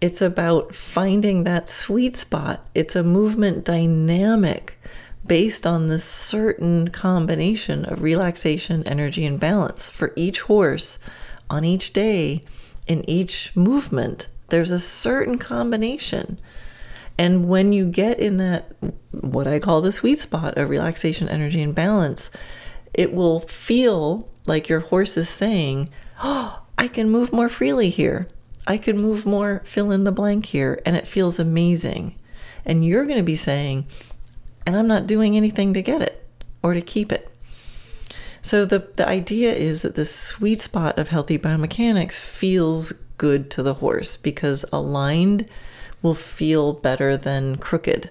It's 0.00 0.20
about 0.20 0.74
finding 0.74 1.44
that 1.44 1.68
sweet 1.68 2.16
spot. 2.16 2.66
It's 2.74 2.96
a 2.96 3.04
movement 3.04 3.64
dynamic 3.64 4.78
based 5.24 5.66
on 5.66 5.86
this 5.86 6.04
certain 6.04 6.88
combination 6.88 7.84
of 7.84 8.02
relaxation, 8.02 8.86
energy, 8.86 9.24
and 9.24 9.38
balance 9.38 9.88
for 9.88 10.12
each 10.16 10.40
horse 10.40 10.98
on 11.48 11.64
each 11.64 11.92
day 11.92 12.42
in 12.86 13.08
each 13.08 13.54
movement. 13.54 14.26
There's 14.48 14.70
a 14.70 14.80
certain 14.80 15.38
combination. 15.38 16.38
And 17.18 17.48
when 17.48 17.72
you 17.72 17.86
get 17.86 18.18
in 18.18 18.38
that, 18.38 18.72
what 19.10 19.46
I 19.46 19.58
call 19.58 19.80
the 19.80 19.92
sweet 19.92 20.18
spot 20.18 20.56
of 20.56 20.70
relaxation, 20.70 21.28
energy, 21.28 21.62
and 21.62 21.74
balance, 21.74 22.30
it 22.94 23.12
will 23.12 23.40
feel 23.40 24.28
like 24.46 24.68
your 24.68 24.80
horse 24.80 25.16
is 25.16 25.28
saying, 25.28 25.88
Oh, 26.22 26.62
I 26.78 26.88
can 26.88 27.10
move 27.10 27.32
more 27.32 27.48
freely 27.48 27.90
here. 27.90 28.28
I 28.66 28.78
can 28.78 28.96
move 28.96 29.26
more, 29.26 29.60
fill 29.64 29.90
in 29.90 30.04
the 30.04 30.12
blank 30.12 30.46
here. 30.46 30.80
And 30.86 30.96
it 30.96 31.06
feels 31.06 31.38
amazing. 31.38 32.14
And 32.64 32.84
you're 32.84 33.04
going 33.04 33.18
to 33.18 33.24
be 33.24 33.36
saying, 33.36 33.86
And 34.66 34.76
I'm 34.76 34.88
not 34.88 35.06
doing 35.06 35.36
anything 35.36 35.74
to 35.74 35.82
get 35.82 36.02
it 36.02 36.26
or 36.62 36.74
to 36.74 36.80
keep 36.80 37.12
it. 37.12 37.28
So 38.40 38.64
the, 38.64 38.88
the 38.96 39.08
idea 39.08 39.52
is 39.52 39.82
that 39.82 39.94
the 39.94 40.04
sweet 40.04 40.60
spot 40.60 40.98
of 40.98 41.08
healthy 41.08 41.38
biomechanics 41.38 42.18
feels 42.18 42.92
good 43.16 43.50
to 43.52 43.62
the 43.62 43.74
horse 43.74 44.16
because 44.16 44.64
aligned 44.72 45.48
will 46.02 46.14
feel 46.14 46.72
better 46.72 47.16
than 47.16 47.56
crooked, 47.56 48.10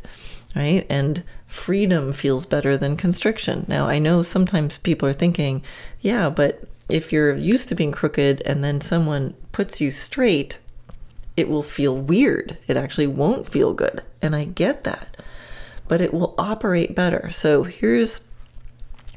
right? 0.55 0.85
And 0.89 1.23
freedom 1.45 2.13
feels 2.13 2.45
better 2.45 2.77
than 2.77 2.95
constriction. 2.95 3.65
Now, 3.67 3.87
I 3.87 3.99
know 3.99 4.21
sometimes 4.21 4.77
people 4.77 5.07
are 5.09 5.13
thinking, 5.13 5.63
yeah, 5.99 6.29
but 6.29 6.63
if 6.89 7.11
you're 7.11 7.35
used 7.35 7.69
to 7.69 7.75
being 7.75 7.91
crooked 7.91 8.41
and 8.45 8.63
then 8.63 8.81
someone 8.81 9.33
puts 9.51 9.81
you 9.81 9.91
straight, 9.91 10.57
it 11.37 11.49
will 11.49 11.63
feel 11.63 11.95
weird. 11.95 12.57
It 12.67 12.77
actually 12.77 13.07
won't 13.07 13.47
feel 13.47 13.73
good. 13.73 14.01
And 14.21 14.35
I 14.35 14.45
get 14.45 14.83
that. 14.83 15.17
But 15.87 16.01
it 16.01 16.13
will 16.13 16.35
operate 16.37 16.95
better. 16.95 17.29
So 17.31 17.63
here's 17.63 18.21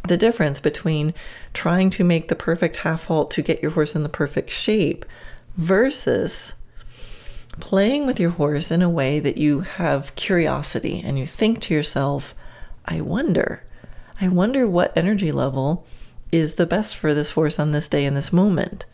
the 0.07 0.17
difference 0.17 0.61
between 0.61 1.15
trying 1.53 1.91
to 1.91 2.05
make 2.05 2.29
the 2.29 2.35
perfect 2.35 2.77
half 2.77 3.07
halt 3.07 3.31
to 3.33 3.43
get 3.43 3.63
your 3.63 3.73
horse 3.73 3.95
in 3.95 4.03
the 4.03 4.09
perfect 4.09 4.51
shape 4.51 5.05
versus 5.57 6.53
playing 7.61 8.07
with 8.07 8.21
your 8.21 8.31
horse 8.31 8.71
in 8.71 8.83
a 8.83 8.91
way 8.91 9.21
that 9.21 9.39
you 9.39 9.61
have 9.61 10.15
curiosity 10.17 11.03
and 11.05 11.19
you 11.19 11.27
think 11.27 11.61
to 11.63 11.75
yourself, 11.75 12.35
I 12.85 13.01
wonder, 13.01 13.63
I 14.21 14.29
wonder 14.29 14.69
what 14.69 14.97
energy 14.97 15.33
level 15.33 15.87
is 16.33 16.55
the 16.55 16.67
best 16.67 16.97
for 16.97 17.15
this 17.15 17.31
horse 17.33 17.59
on 17.59 17.73
this 17.73 17.89
day 17.89 18.05
in 18.05 18.15
this 18.15 18.33
moment. 18.33 18.87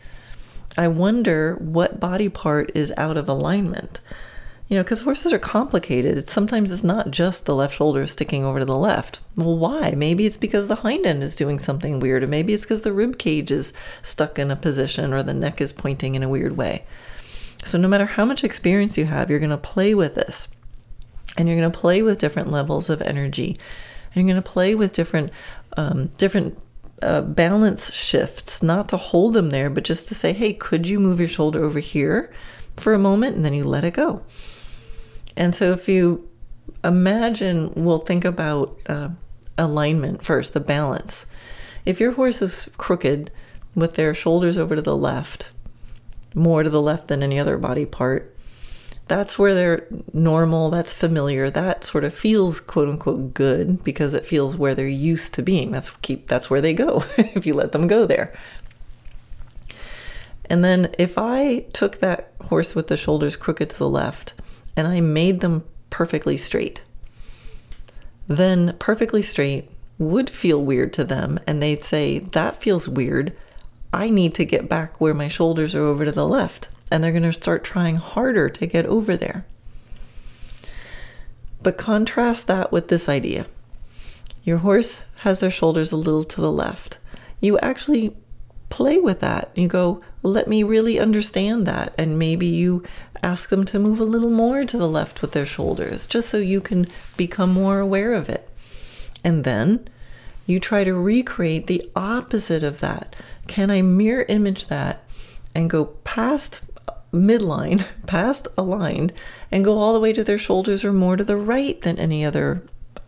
I 0.77 0.87
wonder 0.87 1.55
what 1.55 1.99
body 1.99 2.29
part 2.29 2.71
is 2.75 2.93
out 2.97 3.17
of 3.17 3.27
alignment. 3.27 3.99
You 4.67 4.77
know, 4.77 4.83
because 4.83 5.01
horses 5.01 5.33
are 5.33 5.39
complicated. 5.39 6.17
It's, 6.17 6.31
sometimes 6.31 6.71
it's 6.71 6.83
not 6.83 7.11
just 7.11 7.45
the 7.45 7.55
left 7.55 7.75
shoulder 7.75 8.07
sticking 8.07 8.45
over 8.45 8.59
to 8.59 8.65
the 8.65 8.77
left. 8.77 9.19
Well, 9.35 9.57
why? 9.57 9.91
Maybe 9.91 10.25
it's 10.25 10.37
because 10.37 10.67
the 10.67 10.75
hind 10.75 11.05
end 11.05 11.23
is 11.23 11.35
doing 11.35 11.59
something 11.59 11.99
weird, 11.99 12.23
or 12.23 12.27
maybe 12.27 12.53
it's 12.53 12.63
because 12.63 12.83
the 12.83 12.93
rib 12.93 13.17
cage 13.17 13.51
is 13.51 13.73
stuck 14.01 14.39
in 14.39 14.49
a 14.49 14.55
position, 14.55 15.13
or 15.13 15.23
the 15.23 15.33
neck 15.33 15.59
is 15.59 15.73
pointing 15.73 16.15
in 16.15 16.23
a 16.23 16.29
weird 16.29 16.55
way. 16.55 16.85
So, 17.63 17.77
no 17.77 17.87
matter 17.87 18.05
how 18.05 18.25
much 18.25 18.43
experience 18.43 18.97
you 18.97 19.05
have, 19.05 19.29
you're 19.29 19.39
going 19.39 19.51
to 19.51 19.57
play 19.57 19.93
with 19.93 20.15
this. 20.15 20.47
And 21.37 21.47
you're 21.47 21.57
going 21.57 21.71
to 21.71 21.77
play 21.77 22.01
with 22.01 22.19
different 22.19 22.51
levels 22.51 22.89
of 22.89 23.01
energy. 23.01 23.57
And 24.13 24.15
you're 24.15 24.33
going 24.33 24.43
to 24.43 24.49
play 24.49 24.75
with 24.75 24.93
different, 24.93 25.31
um, 25.77 26.07
different 26.17 26.57
uh, 27.01 27.21
balance 27.21 27.93
shifts, 27.93 28.61
not 28.61 28.89
to 28.89 28.97
hold 28.97 29.33
them 29.33 29.49
there, 29.49 29.69
but 29.69 29.83
just 29.83 30.07
to 30.07 30.15
say, 30.15 30.33
hey, 30.33 30.53
could 30.53 30.87
you 30.87 30.99
move 30.99 31.19
your 31.19 31.29
shoulder 31.29 31.63
over 31.63 31.79
here 31.79 32.31
for 32.77 32.93
a 32.93 32.99
moment? 32.99 33.35
And 33.35 33.45
then 33.45 33.53
you 33.53 33.63
let 33.63 33.83
it 33.83 33.93
go. 33.93 34.23
And 35.37 35.53
so, 35.53 35.71
if 35.71 35.87
you 35.87 36.27
imagine, 36.83 37.71
we'll 37.75 37.99
think 37.99 38.25
about 38.25 38.77
uh, 38.87 39.09
alignment 39.57 40.23
first, 40.23 40.53
the 40.53 40.59
balance. 40.59 41.25
If 41.85 41.99
your 41.99 42.11
horse 42.11 42.41
is 42.41 42.69
crooked 42.77 43.31
with 43.75 43.95
their 43.95 44.13
shoulders 44.13 44.57
over 44.57 44.75
to 44.75 44.81
the 44.81 44.97
left, 44.97 45.49
more 46.33 46.63
to 46.63 46.69
the 46.69 46.81
left 46.81 47.07
than 47.07 47.23
any 47.23 47.39
other 47.39 47.57
body 47.57 47.85
part. 47.85 48.35
That's 49.07 49.37
where 49.37 49.53
they're 49.53 49.87
normal, 50.13 50.69
that's 50.69 50.93
familiar, 50.93 51.49
that 51.49 51.83
sort 51.83 52.03
of 52.03 52.13
feels 52.13 52.61
quote 52.61 52.87
unquote 52.87 53.33
good 53.33 53.83
because 53.83 54.13
it 54.13 54.25
feels 54.25 54.55
where 54.55 54.73
they're 54.73 54.87
used 54.87 55.33
to 55.33 55.43
being. 55.43 55.71
That's 55.71 55.89
keep 56.01 56.27
that's 56.27 56.49
where 56.49 56.61
they 56.61 56.73
go 56.73 57.03
if 57.17 57.45
you 57.45 57.53
let 57.53 57.73
them 57.73 57.87
go 57.87 58.05
there. 58.05 58.33
And 60.51 60.63
then 60.63 60.93
if 60.97 61.17
I 61.17 61.59
took 61.71 61.99
that 61.99 62.33
horse 62.41 62.75
with 62.75 62.87
the 62.87 62.97
shoulders 62.97 63.35
crooked 63.35 63.69
to 63.69 63.77
the 63.77 63.89
left 63.89 64.33
and 64.75 64.87
I 64.87 64.99
made 64.99 65.39
them 65.39 65.63
perfectly 65.89 66.37
straight, 66.37 66.83
then 68.27 68.75
perfectly 68.77 69.21
straight 69.21 69.69
would 69.97 70.29
feel 70.29 70.61
weird 70.61 70.91
to 70.93 71.03
them 71.03 71.39
and 71.45 71.61
they'd 71.61 71.83
say, 71.83 72.19
That 72.19 72.61
feels 72.61 72.89
weird. 72.89 73.33
I 73.93 74.09
need 74.09 74.35
to 74.35 74.45
get 74.45 74.69
back 74.69 74.99
where 74.99 75.13
my 75.13 75.27
shoulders 75.27 75.75
are 75.75 75.83
over 75.83 76.05
to 76.05 76.11
the 76.11 76.27
left. 76.27 76.69
And 76.89 77.03
they're 77.03 77.11
going 77.11 77.23
to 77.23 77.33
start 77.33 77.63
trying 77.63 77.95
harder 77.95 78.49
to 78.49 78.65
get 78.65 78.85
over 78.85 79.15
there. 79.15 79.45
But 81.63 81.77
contrast 81.77 82.47
that 82.47 82.71
with 82.71 82.87
this 82.87 83.07
idea 83.07 83.45
your 84.43 84.57
horse 84.57 85.01
has 85.17 85.39
their 85.39 85.51
shoulders 85.51 85.91
a 85.91 85.97
little 85.97 86.23
to 86.23 86.41
the 86.41 86.51
left. 86.51 86.97
You 87.39 87.59
actually 87.59 88.15
play 88.69 88.97
with 88.97 89.19
that. 89.19 89.51
You 89.55 89.67
go, 89.67 90.01
let 90.23 90.47
me 90.47 90.63
really 90.63 90.99
understand 90.99 91.67
that. 91.67 91.93
And 91.97 92.17
maybe 92.17 92.47
you 92.47 92.83
ask 93.21 93.49
them 93.49 93.65
to 93.65 93.79
move 93.79 93.99
a 93.99 94.05
little 94.05 94.31
more 94.31 94.65
to 94.65 94.77
the 94.77 94.89
left 94.89 95.21
with 95.21 95.33
their 95.33 95.45
shoulders, 95.45 96.07
just 96.07 96.29
so 96.29 96.37
you 96.37 96.61
can 96.61 96.87
become 97.17 97.51
more 97.51 97.79
aware 97.79 98.13
of 98.13 98.29
it. 98.29 98.49
And 99.23 99.43
then 99.43 99.87
you 100.47 100.59
try 100.59 100.83
to 100.83 100.93
recreate 100.95 101.67
the 101.67 101.87
opposite 101.95 102.63
of 102.63 102.79
that. 102.79 103.15
Can 103.51 103.69
I 103.69 103.81
mirror 103.81 104.23
image 104.29 104.67
that 104.67 105.03
and 105.53 105.69
go 105.69 105.83
past 106.05 106.61
midline, 107.13 107.85
past 108.07 108.47
aligned, 108.57 109.11
and 109.51 109.65
go 109.65 109.77
all 109.77 109.93
the 109.93 109.99
way 109.99 110.13
to 110.13 110.23
their 110.23 110.37
shoulders 110.37 110.85
or 110.85 110.93
more 110.93 111.17
to 111.17 111.23
the 111.25 111.35
right 111.35 111.79
than 111.81 111.99
any 111.99 112.23
other 112.23 112.63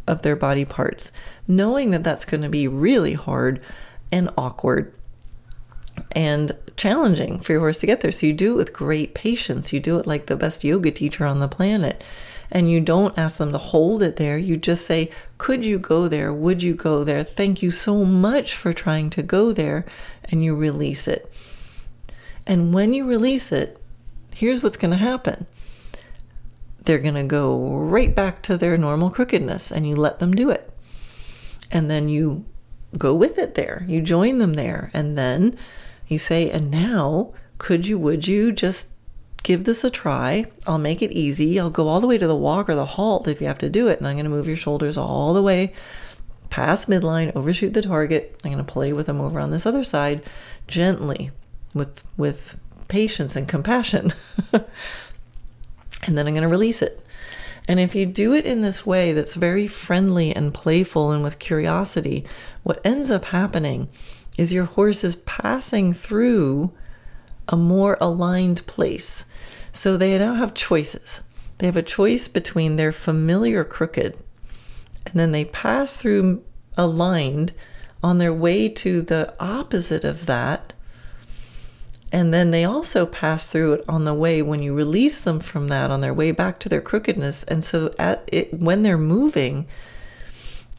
of 0.05 0.21
their 0.21 0.35
body 0.35 0.65
parts, 0.65 1.13
knowing 1.47 1.91
that 1.91 2.03
that's 2.03 2.25
going 2.25 2.41
to 2.41 2.49
be 2.49 2.67
really 2.67 3.13
hard 3.13 3.61
and 4.11 4.29
awkward 4.37 4.93
and 6.11 6.51
challenging 6.75 7.39
for 7.39 7.53
your 7.53 7.61
horse 7.61 7.79
to 7.79 7.87
get 7.87 8.01
there. 8.01 8.11
So 8.11 8.25
you 8.25 8.33
do 8.33 8.51
it 8.51 8.57
with 8.57 8.73
great 8.73 9.15
patience. 9.15 9.71
You 9.71 9.79
do 9.79 9.97
it 9.97 10.05
like 10.05 10.25
the 10.25 10.35
best 10.35 10.65
yoga 10.65 10.91
teacher 10.91 11.25
on 11.25 11.39
the 11.39 11.47
planet 11.47 12.03
and 12.53 12.69
you 12.69 12.79
don't 12.79 13.17
ask 13.17 13.37
them 13.37 13.51
to 13.51 13.57
hold 13.57 14.03
it 14.03 14.17
there. 14.17 14.37
You 14.37 14.55
just 14.55 14.85
say, 14.85 15.09
Could 15.39 15.65
you 15.65 15.79
go 15.79 16.07
there? 16.07 16.31
Would 16.31 16.61
you 16.61 16.75
go 16.75 17.03
there? 17.03 17.23
Thank 17.23 17.63
you 17.63 17.71
so 17.71 18.05
much 18.05 18.55
for 18.55 18.71
trying 18.71 19.09
to 19.09 19.23
go 19.23 19.51
there. 19.51 19.85
And 20.25 20.45
you 20.45 20.55
release 20.55 21.07
it. 21.07 21.29
And 22.45 22.73
when 22.73 22.93
you 22.93 23.05
release 23.05 23.51
it, 23.51 23.81
here's 24.35 24.61
what's 24.61 24.77
going 24.77 24.91
to 24.91 24.97
happen 24.97 25.47
they're 26.83 26.99
going 26.99 27.13
to 27.15 27.23
go 27.23 27.77
right 27.77 28.13
back 28.13 28.41
to 28.41 28.57
their 28.57 28.77
normal 28.77 29.09
crookedness, 29.09 29.71
and 29.71 29.87
you 29.87 29.95
let 29.95 30.19
them 30.19 30.35
do 30.35 30.49
it. 30.49 30.69
And 31.71 31.89
then 31.89 32.09
you 32.09 32.43
go 32.97 33.15
with 33.15 33.37
it 33.37 33.55
there. 33.55 33.85
You 33.87 34.01
join 34.01 34.37
them 34.37 34.55
there. 34.55 34.91
And 34.93 35.17
then 35.17 35.57
you 36.07 36.19
say, 36.19 36.51
And 36.51 36.69
now, 36.69 37.33
could 37.57 37.87
you, 37.87 37.97
would 37.97 38.27
you 38.27 38.51
just 38.51 38.89
give 39.43 39.65
this 39.65 39.83
a 39.83 39.89
try. 39.89 40.45
I'll 40.65 40.77
make 40.77 41.01
it 41.01 41.11
easy. 41.11 41.59
I'll 41.59 41.69
go 41.69 41.87
all 41.87 42.01
the 42.01 42.07
way 42.07 42.17
to 42.17 42.27
the 42.27 42.35
walk 42.35 42.69
or 42.69 42.75
the 42.75 42.85
halt 42.85 43.27
if 43.27 43.39
you 43.39 43.47
have 43.47 43.59
to 43.59 43.69
do 43.69 43.87
it. 43.87 43.99
And 43.99 44.07
I'm 44.07 44.15
going 44.15 44.25
to 44.25 44.29
move 44.29 44.47
your 44.47 44.57
shoulders 44.57 44.97
all 44.97 45.33
the 45.33 45.41
way 45.41 45.73
past 46.49 46.87
midline, 46.87 47.35
overshoot 47.35 47.73
the 47.73 47.81
target. 47.81 48.39
I'm 48.43 48.51
going 48.51 48.63
to 48.63 48.71
play 48.71 48.93
with 48.93 49.07
them 49.07 49.19
over 49.19 49.39
on 49.39 49.49
this 49.49 49.65
other 49.65 49.83
side 49.83 50.23
gently 50.67 51.31
with 51.73 52.03
with 52.15 52.57
patience 52.87 53.35
and 53.35 53.49
compassion. 53.49 54.13
and 54.53 54.63
then 56.15 56.27
I'm 56.27 56.33
going 56.33 56.43
to 56.43 56.47
release 56.47 56.81
it. 56.81 57.03
And 57.67 57.79
if 57.79 57.95
you 57.95 58.05
do 58.05 58.33
it 58.33 58.45
in 58.45 58.61
this 58.61 58.85
way 58.85 59.13
that's 59.13 59.33
very 59.33 59.67
friendly 59.67 60.35
and 60.35 60.53
playful 60.53 61.11
and 61.11 61.23
with 61.23 61.39
curiosity, 61.39 62.23
what 62.61 62.85
ends 62.85 63.09
up 63.09 63.25
happening 63.25 63.89
is 64.37 64.53
your 64.53 64.65
horse 64.65 65.03
is 65.03 65.15
passing 65.15 65.91
through 65.91 66.71
a 67.47 67.57
more 67.57 67.97
aligned 67.99 68.65
place. 68.67 69.25
So 69.73 69.97
they 69.97 70.17
now 70.17 70.35
have 70.35 70.53
choices. 70.53 71.19
They 71.57 71.65
have 71.65 71.75
a 71.75 71.81
choice 71.81 72.27
between 72.27 72.75
their 72.75 72.91
familiar 72.91 73.63
crooked, 73.63 74.17
and 75.05 75.15
then 75.15 75.31
they 75.31 75.45
pass 75.45 75.97
through 75.97 76.43
aligned 76.77 77.53
on 78.03 78.17
their 78.17 78.33
way 78.33 78.69
to 78.69 79.01
the 79.01 79.33
opposite 79.39 80.03
of 80.03 80.25
that. 80.27 80.73
And 82.11 82.31
then 82.31 82.51
they 82.51 82.63
also 82.63 83.07
pass 83.07 83.47
through 83.47 83.73
it 83.73 83.85
on 83.89 84.05
the 84.05 84.13
way 84.13 84.43
when 84.43 84.61
you 84.61 84.75
release 84.75 85.19
them 85.19 85.39
from 85.39 85.69
that 85.69 85.89
on 85.89 86.01
their 86.01 86.13
way 86.13 86.31
back 86.31 86.59
to 86.59 86.69
their 86.69 86.81
crookedness. 86.81 87.43
And 87.43 87.63
so 87.63 87.93
at 87.97 88.29
it, 88.31 88.53
when 88.53 88.83
they're 88.83 88.97
moving, 88.97 89.65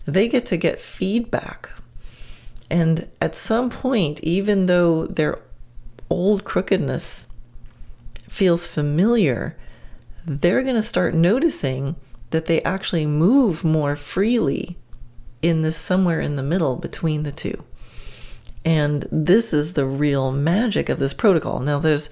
they 0.05 0.29
get 0.29 0.47
to 0.47 0.57
get 0.57 0.81
feedback. 0.81 1.71
And 2.71 3.09
at 3.21 3.35
some 3.35 3.69
point, 3.69 4.21
even 4.21 4.67
though 4.67 5.07
their 5.07 5.41
old 6.09 6.45
crookedness 6.45 7.27
feels 8.35 8.67
familiar, 8.67 9.57
they're 10.27 10.65
going 10.65 10.75
to 10.75 10.83
start 10.83 11.15
noticing 11.15 11.95
that 12.31 12.47
they 12.47 12.61
actually 12.63 13.07
move 13.07 13.63
more 13.63 13.95
freely 13.95 14.77
in 15.41 15.63
this 15.63 15.77
somewhere 15.77 16.21
in 16.21 16.35
the 16.35 16.43
middle 16.43 16.75
between 16.75 17.23
the 17.23 17.31
two. 17.31 17.63
And 18.65 19.07
this 19.13 19.53
is 19.53 19.75
the 19.75 19.87
real 19.87 20.33
magic 20.33 20.89
of 20.89 20.99
this 20.99 21.15
protocol. 21.15 21.61
Now 21.61 21.79
there's 21.79 22.11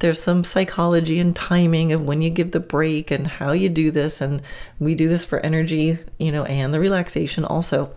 there's 0.00 0.20
some 0.20 0.42
psychology 0.42 1.20
and 1.20 1.34
timing 1.34 1.92
of 1.92 2.04
when 2.04 2.20
you 2.20 2.28
give 2.28 2.50
the 2.50 2.60
break 2.60 3.10
and 3.12 3.26
how 3.26 3.52
you 3.52 3.68
do 3.68 3.92
this 3.92 4.20
and 4.20 4.42
we 4.80 4.96
do 4.96 5.08
this 5.08 5.24
for 5.24 5.38
energy, 5.40 5.96
you 6.18 6.32
know, 6.32 6.44
and 6.44 6.74
the 6.74 6.80
relaxation 6.80 7.44
also. 7.44 7.94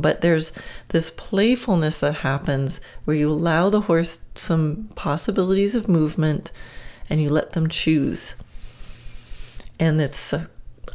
But 0.00 0.20
there's 0.20 0.52
this 0.88 1.10
playfulness 1.10 2.00
that 2.00 2.16
happens 2.16 2.80
where 3.04 3.16
you 3.16 3.30
allow 3.30 3.70
the 3.70 3.82
horse 3.82 4.18
some 4.34 4.88
possibilities 4.94 5.74
of 5.74 5.88
movement 5.88 6.50
and 7.10 7.22
you 7.22 7.30
let 7.30 7.50
them 7.50 7.68
choose. 7.68 8.34
And 9.80 10.00
it's, 10.00 10.32
uh, 10.32 10.46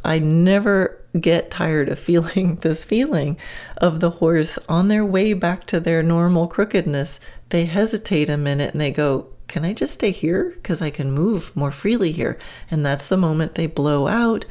I 0.04 0.18
never 0.18 1.00
get 1.18 1.50
tired 1.50 1.88
of 1.88 1.98
feeling 1.98 2.56
this 2.62 2.84
feeling 2.84 3.36
of 3.78 4.00
the 4.00 4.10
horse 4.10 4.58
on 4.68 4.88
their 4.88 5.04
way 5.04 5.32
back 5.32 5.66
to 5.66 5.80
their 5.80 6.02
normal 6.02 6.46
crookedness. 6.46 7.20
They 7.48 7.64
hesitate 7.64 8.28
a 8.28 8.36
minute 8.36 8.72
and 8.72 8.80
they 8.80 8.90
go, 8.90 9.28
Can 9.48 9.64
I 9.64 9.72
just 9.72 9.94
stay 9.94 10.10
here? 10.10 10.52
Because 10.54 10.82
I 10.82 10.90
can 10.90 11.12
move 11.12 11.54
more 11.56 11.70
freely 11.70 12.12
here. 12.12 12.38
And 12.70 12.84
that's 12.84 13.08
the 13.08 13.16
moment 13.16 13.54
they 13.54 13.66
blow 13.66 14.08
out 14.08 14.44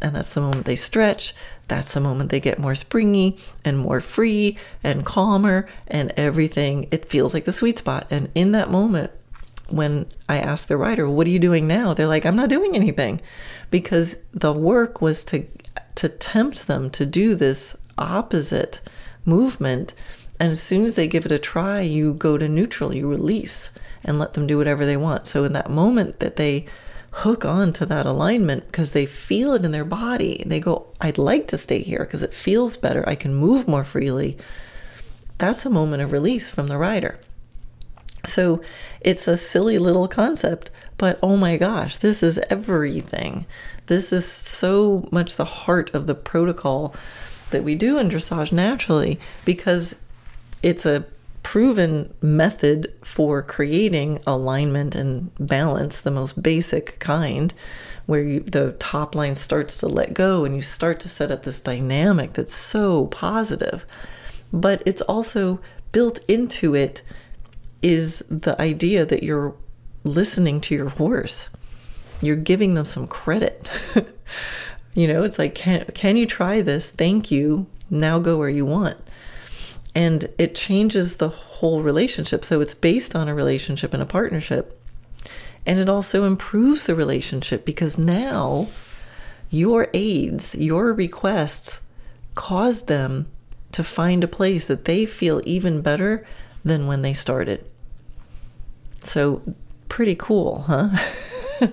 and 0.00 0.14
that's 0.14 0.34
the 0.34 0.40
moment 0.40 0.66
they 0.66 0.76
stretch. 0.76 1.34
That's 1.68 1.94
the 1.94 2.00
moment 2.00 2.30
they 2.30 2.40
get 2.40 2.58
more 2.58 2.74
springy 2.74 3.38
and 3.64 3.78
more 3.78 4.00
free 4.00 4.58
and 4.82 5.04
calmer 5.04 5.66
and 5.86 6.12
everything. 6.16 6.86
It 6.90 7.08
feels 7.08 7.32
like 7.32 7.44
the 7.44 7.52
sweet 7.52 7.78
spot. 7.78 8.06
And 8.10 8.28
in 8.34 8.52
that 8.52 8.70
moment, 8.70 9.10
when 9.68 10.06
I 10.28 10.38
ask 10.38 10.68
the 10.68 10.76
rider, 10.76 11.08
"What 11.08 11.26
are 11.26 11.30
you 11.30 11.38
doing 11.38 11.66
now?" 11.66 11.94
They're 11.94 12.06
like, 12.06 12.26
"I'm 12.26 12.36
not 12.36 12.50
doing 12.50 12.76
anything," 12.76 13.20
because 13.70 14.18
the 14.32 14.52
work 14.52 15.00
was 15.00 15.24
to 15.24 15.46
to 15.94 16.08
tempt 16.08 16.66
them 16.66 16.90
to 16.90 17.06
do 17.06 17.34
this 17.34 17.76
opposite 17.96 18.80
movement. 19.24 19.94
And 20.40 20.50
as 20.50 20.60
soon 20.60 20.84
as 20.84 20.94
they 20.94 21.06
give 21.06 21.24
it 21.24 21.32
a 21.32 21.38
try, 21.38 21.80
you 21.80 22.14
go 22.14 22.36
to 22.36 22.48
neutral, 22.48 22.94
you 22.94 23.08
release 23.08 23.70
and 24.04 24.18
let 24.18 24.34
them 24.34 24.46
do 24.46 24.58
whatever 24.58 24.84
they 24.84 24.96
want. 24.96 25.26
So 25.26 25.44
in 25.44 25.52
that 25.52 25.70
moment 25.70 26.18
that 26.18 26.36
they 26.36 26.66
hook 27.18 27.44
on 27.44 27.72
to 27.72 27.86
that 27.86 28.06
alignment 28.06 28.66
because 28.66 28.90
they 28.90 29.06
feel 29.06 29.52
it 29.52 29.64
in 29.64 29.70
their 29.70 29.84
body. 29.84 30.42
They 30.44 30.58
go, 30.58 30.86
I'd 31.00 31.16
like 31.16 31.46
to 31.48 31.58
stay 31.58 31.80
here 31.80 32.00
because 32.00 32.24
it 32.24 32.34
feels 32.34 32.76
better. 32.76 33.08
I 33.08 33.14
can 33.14 33.34
move 33.34 33.68
more 33.68 33.84
freely. 33.84 34.36
That's 35.38 35.64
a 35.64 35.70
moment 35.70 36.02
of 36.02 36.10
release 36.10 36.50
from 36.50 36.66
the 36.66 36.76
rider. 36.76 37.18
So 38.26 38.62
it's 39.00 39.28
a 39.28 39.36
silly 39.36 39.78
little 39.78 40.08
concept, 40.08 40.72
but 40.98 41.20
oh 41.22 41.36
my 41.36 41.56
gosh, 41.56 41.98
this 41.98 42.20
is 42.20 42.38
everything. 42.50 43.46
This 43.86 44.12
is 44.12 44.26
so 44.26 45.08
much 45.12 45.36
the 45.36 45.44
heart 45.44 45.94
of 45.94 46.08
the 46.08 46.14
protocol 46.16 46.96
that 47.50 47.62
we 47.62 47.76
do 47.76 47.98
in 47.98 48.08
dressage 48.08 48.50
naturally 48.50 49.20
because 49.44 49.94
it's 50.62 50.84
a 50.84 51.04
proven 51.44 52.12
method 52.20 52.92
for 53.04 53.42
creating 53.42 54.18
alignment 54.26 54.96
and 54.96 55.30
balance, 55.38 56.00
the 56.00 56.10
most 56.10 56.42
basic 56.42 56.98
kind, 56.98 57.54
where 58.06 58.22
you, 58.22 58.40
the 58.40 58.72
top 58.80 59.14
line 59.14 59.36
starts 59.36 59.78
to 59.78 59.86
let 59.86 60.14
go 60.14 60.44
and 60.44 60.56
you 60.56 60.62
start 60.62 60.98
to 60.98 61.08
set 61.08 61.30
up 61.30 61.44
this 61.44 61.60
dynamic 61.60 62.32
that's 62.32 62.54
so 62.54 63.06
positive. 63.06 63.86
But 64.52 64.82
it's 64.84 65.02
also 65.02 65.60
built 65.92 66.18
into 66.26 66.74
it 66.74 67.02
is 67.82 68.24
the 68.28 68.60
idea 68.60 69.04
that 69.04 69.22
you're 69.22 69.54
listening 70.02 70.60
to 70.62 70.74
your 70.74 70.88
horse. 70.88 71.50
You're 72.20 72.36
giving 72.36 72.74
them 72.74 72.86
some 72.86 73.06
credit. 73.06 73.70
you 74.94 75.06
know, 75.06 75.22
it's 75.22 75.38
like, 75.38 75.54
can, 75.54 75.84
can 75.94 76.16
you 76.16 76.26
try 76.26 76.62
this? 76.62 76.90
Thank 76.90 77.30
you. 77.30 77.66
Now 77.90 78.18
go 78.18 78.38
where 78.38 78.48
you 78.48 78.64
want. 78.64 78.96
And 79.94 80.28
it 80.38 80.54
changes 80.54 81.16
the 81.16 81.28
whole 81.28 81.82
relationship. 81.82 82.44
So 82.44 82.60
it's 82.60 82.74
based 82.74 83.14
on 83.14 83.28
a 83.28 83.34
relationship 83.34 83.94
and 83.94 84.02
a 84.02 84.06
partnership. 84.06 84.80
And 85.66 85.78
it 85.78 85.88
also 85.88 86.24
improves 86.24 86.84
the 86.84 86.94
relationship 86.94 87.64
because 87.64 87.96
now 87.96 88.68
your 89.50 89.88
aids, 89.94 90.54
your 90.54 90.92
requests 90.92 91.80
cause 92.34 92.82
them 92.82 93.26
to 93.72 93.84
find 93.84 94.22
a 94.22 94.28
place 94.28 94.66
that 94.66 94.84
they 94.84 95.06
feel 95.06 95.40
even 95.44 95.80
better 95.80 96.26
than 96.64 96.86
when 96.86 97.02
they 97.02 97.12
started. 97.12 97.64
So, 99.02 99.42
pretty 99.88 100.14
cool, 100.14 100.64
huh? 100.66 100.90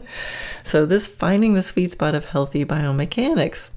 so, 0.64 0.86
this 0.86 1.08
finding 1.08 1.54
the 1.54 1.64
sweet 1.64 1.92
spot 1.92 2.16
of 2.16 2.26
healthy 2.26 2.66
biomechanics 2.66 3.70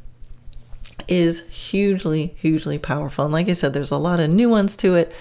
is 1.09 1.41
hugely, 1.49 2.35
hugely 2.39 2.79
powerful. 2.79 3.25
And 3.25 3.33
like 3.33 3.49
I 3.49 3.53
said, 3.53 3.73
there's 3.73 3.91
a 3.91 3.99
lot 3.99 4.21
of 4.21 4.31
nuance 4.31 4.77
to 4.77 4.95
it. 4.95 5.13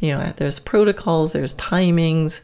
You 0.00 0.14
know, 0.14 0.32
there's 0.36 0.58
protocols, 0.58 1.32
there's 1.32 1.54
timings, 1.54 2.40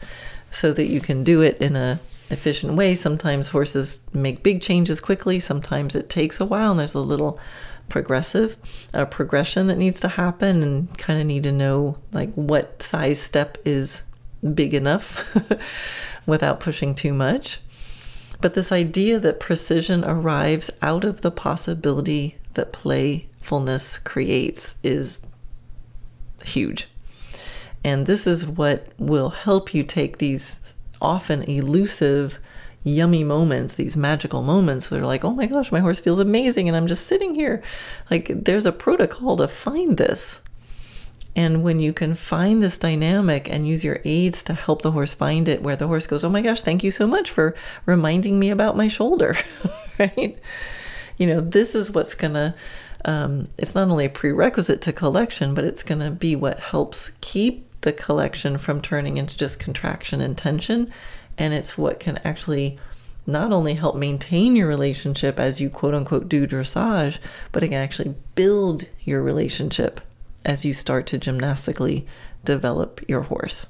so 0.51 0.73
that 0.73 0.87
you 0.87 1.01
can 1.01 1.25
do 1.25 1.43
it 1.43 1.59
in 1.59 1.77
a 1.77 2.01
efficient 2.31 2.75
way. 2.75 2.95
Sometimes 2.95 3.49
horses 3.49 4.01
make 4.13 4.43
big 4.43 4.61
changes 4.61 5.01
quickly. 5.01 5.41
Sometimes 5.41 5.95
it 5.95 6.09
takes 6.09 6.41
a 6.41 6.45
while, 6.45 6.73
and 6.73 6.81
there's 6.81 6.95
a 6.95 7.01
little 7.01 7.39
progressive 7.89 8.57
uh, 8.95 9.05
progression 9.05 9.67
that 9.67 9.79
needs 9.79 10.01
to 10.01 10.09
happen, 10.09 10.63
and 10.63 10.99
kind 10.99 11.21
of 11.21 11.27
need 11.27 11.43
to 11.45 11.53
know 11.53 11.99
like 12.13 12.33
what 12.35 12.83
size 12.83 13.21
step 13.21 13.59
is 13.65 14.03
big 14.55 14.75
enough 14.75 15.37
without 16.27 16.61
pushing 16.61 16.95
too 16.95 17.13
much. 17.13 17.61
But 18.41 18.55
this 18.55 18.73
idea 18.73 19.19
that 19.21 19.41
precision 19.41 20.05
arrives 20.05 20.71
out 20.83 21.05
of 21.05 21.23
the 21.23 21.31
possibility 21.31 22.37
that 22.55 22.73
playfulness 22.73 23.99
creates 23.99 24.75
is 24.83 25.25
huge. 26.45 26.89
And 27.85 28.07
this 28.07 28.27
is 28.27 28.47
what 28.47 28.89
will 28.99 29.31
help 29.31 29.75
you 29.75 29.83
take 29.83 30.19
these 30.19 30.75
often 31.03 31.43
elusive, 31.43 32.39
yummy 32.83 33.23
moments, 33.23 33.75
these 33.75 33.97
magical 33.97 34.43
moments 34.43 34.89
that 34.89 34.99
are 34.99 35.07
like, 35.07 35.25
oh 35.25 35.33
my 35.33 35.47
gosh, 35.47 35.71
my 35.71 35.81
horse 35.81 36.01
feels 36.01 36.19
amazing 36.19 36.67
and 36.67 36.77
I'm 36.77 36.87
just 36.87 37.07
sitting 37.07 37.35
here. 37.35 37.63
Like, 38.11 38.31
there's 38.45 38.67
a 38.67 38.73
protocol 38.73 39.37
to 39.37 39.49
find 39.49 39.99
this. 39.99 40.41
And 41.37 41.63
when 41.63 41.81
you 41.81 41.93
can 41.93 42.15
find 42.15 42.63
this 42.63 42.79
dynamic 42.79 43.51
and 43.51 43.67
use 43.67 43.83
your 43.83 44.01
aids 44.05 44.43
to 44.45 44.55
help 44.55 44.83
the 44.83 44.93
horse 44.93 45.15
find 45.15 45.49
it, 45.49 45.63
where 45.63 45.77
the 45.77 45.89
horse 45.89 46.07
goes, 46.07 46.23
Oh 46.23 46.31
my 46.31 46.43
gosh, 46.43 46.63
thank 46.63 46.85
you 46.85 46.93
so 46.93 47.07
much 47.07 47.31
for 47.31 47.57
reminding 47.87 48.39
me 48.39 48.51
about 48.51 48.77
my 48.77 48.89
shoulder, 48.89 49.37
right? 49.99 50.39
You 51.19 51.27
know, 51.27 51.41
this 51.41 51.75
is 51.75 51.91
what's 51.91 52.15
going 52.15 52.35
to, 52.35 52.55
um, 53.05 53.49
it's 53.59 53.75
not 53.75 53.89
only 53.89 54.07
a 54.07 54.11
prerequisite 54.11 54.81
to 54.83 54.93
collection, 54.93 55.55
but 55.55 55.65
it's 55.65 55.83
going 55.83 56.01
to 56.01 56.11
be 56.11 56.35
what 56.37 56.59
helps 56.59 57.13
keep 57.21 57.69
the 57.83 57.93
collection 57.93 58.59
from 58.59 58.81
turning 58.81 59.17
into 59.17 59.37
just 59.37 59.59
contraction 59.59 60.21
and 60.21 60.37
tension. 60.37 60.91
And 61.39 61.55
it's 61.55 61.77
what 61.79 62.01
can 62.01 62.19
actually 62.25 62.79
not 63.27 63.53
only 63.53 63.75
help 63.75 63.97
maintain 63.97 64.57
your 64.57 64.69
relationship 64.69 65.39
as 65.39 65.61
you 65.61 65.71
quote 65.71 65.95
unquote 65.95 66.29
do 66.29 66.47
dressage, 66.47 67.19
but 67.53 67.63
it 67.63 67.69
can 67.69 67.81
actually 67.81 68.15
build 68.35 68.85
your 69.05 69.23
relationship 69.23 70.01
as 70.45 70.65
you 70.65 70.75
start 70.75 71.07
to 71.07 71.19
gymnastically 71.19 72.07
develop 72.45 73.01
your 73.09 73.23
horse. 73.23 73.67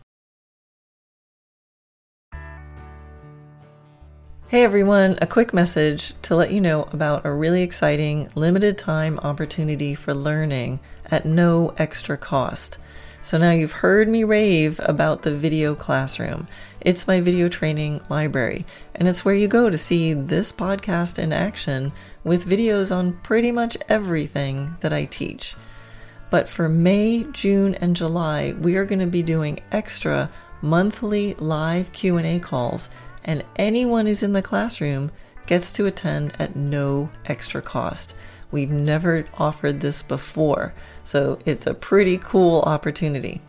Hey 4.49 4.63
everyone, 4.63 5.19
a 5.23 5.27
quick 5.27 5.55
message 5.55 6.13
to 6.21 6.37
let 6.37 6.53
you 6.53 6.61
know 6.61 6.83
about 6.93 7.25
a 7.25 7.33
really 7.33 7.63
exciting 7.63 8.29
limited 8.35 8.77
time 8.77 9.19
opportunity 9.21 9.95
for 9.95 10.13
learning 10.13 10.81
at 11.07 11.25
no 11.25 11.73
extra 11.79 12.19
cost. 12.19 12.77
So 13.23 13.39
now 13.39 13.53
you've 13.53 13.73
heard 13.73 14.07
me 14.07 14.23
rave 14.23 14.79
about 14.85 15.23
the 15.23 15.35
video 15.35 15.75
classroom. 15.75 16.47
It's 16.83 17.07
my 17.07 17.23
video 17.23 17.49
training 17.49 18.03
library, 18.11 18.67
and 18.95 19.09
it's 19.09 19.25
where 19.25 19.35
you 19.35 19.49
go 19.49 19.71
to 19.71 19.79
see 19.79 20.13
this 20.13 20.53
podcast 20.53 21.19
in 21.19 21.33
action 21.33 21.91
with 22.23 22.47
videos 22.47 22.95
on 22.95 23.15
pretty 23.23 23.51
much 23.51 23.79
everything 23.89 24.77
that 24.81 24.93
I 24.93 25.07
teach. 25.07 25.55
But 26.29 26.51
for 26.51 26.69
May, 26.69 27.25
June, 27.33 27.77
and 27.77 27.97
July, 27.97 28.55
we 28.61 28.77
are 28.77 28.85
going 28.85 29.01
to 29.01 29.07
be 29.07 29.23
doing 29.23 29.61
extra 29.73 30.31
monthly 30.61 31.33
live 31.35 31.93
Q&A 31.93 32.39
calls, 32.41 32.91
and 33.25 33.45
anyone 33.57 34.07
who's 34.07 34.23
in 34.23 34.33
the 34.33 34.43
classroom 34.43 35.11
gets 35.47 35.73
to 35.73 35.87
attend 35.87 36.35
at 36.39 36.57
no 36.57 37.11
extra 37.27 37.61
cost. 37.61 38.15
We've 38.51 38.71
never 38.71 39.27
offered 39.35 39.81
this 39.81 40.03
before, 40.03 40.75
so 41.03 41.39
it's 41.45 41.67
a 41.67 41.75
pretty 41.75 42.19
cool 42.19 42.61
opportunity. 42.63 43.43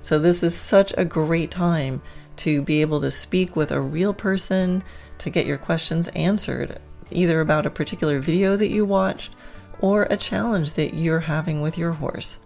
So 0.00 0.18
this 0.18 0.42
is 0.42 0.54
such 0.56 0.94
a 0.96 1.04
great 1.04 1.50
time 1.50 2.00
to 2.36 2.62
be 2.62 2.80
able 2.80 3.00
to 3.00 3.10
speak 3.10 3.56
with 3.56 3.70
a 3.70 3.80
real 3.80 4.14
person 4.14 4.82
to 5.18 5.30
get 5.30 5.46
your 5.46 5.58
questions 5.58 6.08
answered, 6.08 6.78
either 7.10 7.40
about 7.40 7.66
a 7.66 7.70
particular 7.70 8.20
video 8.20 8.56
that 8.56 8.70
you 8.70 8.84
watched 8.84 9.32
or 9.80 10.04
a 10.04 10.16
challenge 10.16 10.72
that 10.72 10.94
you're 10.94 11.20
having 11.20 11.60
with 11.60 11.76
your 11.76 11.92
horse. 11.92 12.38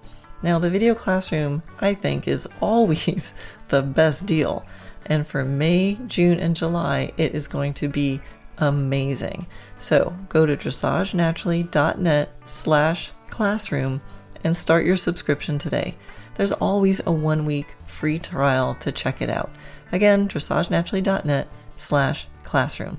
Now, 0.42 0.58
the 0.58 0.70
video 0.70 0.94
classroom, 0.94 1.62
I 1.80 1.94
think, 1.94 2.26
is 2.26 2.48
always 2.60 3.34
the 3.68 3.82
best 3.82 4.26
deal. 4.26 4.64
And 5.06 5.26
for 5.26 5.44
May, 5.44 5.98
June, 6.06 6.38
and 6.38 6.54
July, 6.54 7.12
it 7.16 7.34
is 7.34 7.48
going 7.48 7.74
to 7.74 7.88
be 7.88 8.20
amazing. 8.58 9.46
So 9.78 10.14
go 10.28 10.46
to 10.46 10.56
dressagenaturally.net 10.56 12.30
slash 12.44 13.10
classroom 13.28 14.00
and 14.44 14.56
start 14.56 14.84
your 14.84 14.96
subscription 14.96 15.58
today. 15.58 15.96
There's 16.36 16.52
always 16.52 17.00
a 17.06 17.12
one 17.12 17.44
week 17.44 17.74
free 17.86 18.18
trial 18.18 18.74
to 18.76 18.92
check 18.92 19.20
it 19.20 19.30
out. 19.30 19.50
Again, 19.92 20.28
dressagenaturally.net 20.28 21.48
slash 21.76 22.26
classroom. 22.44 22.98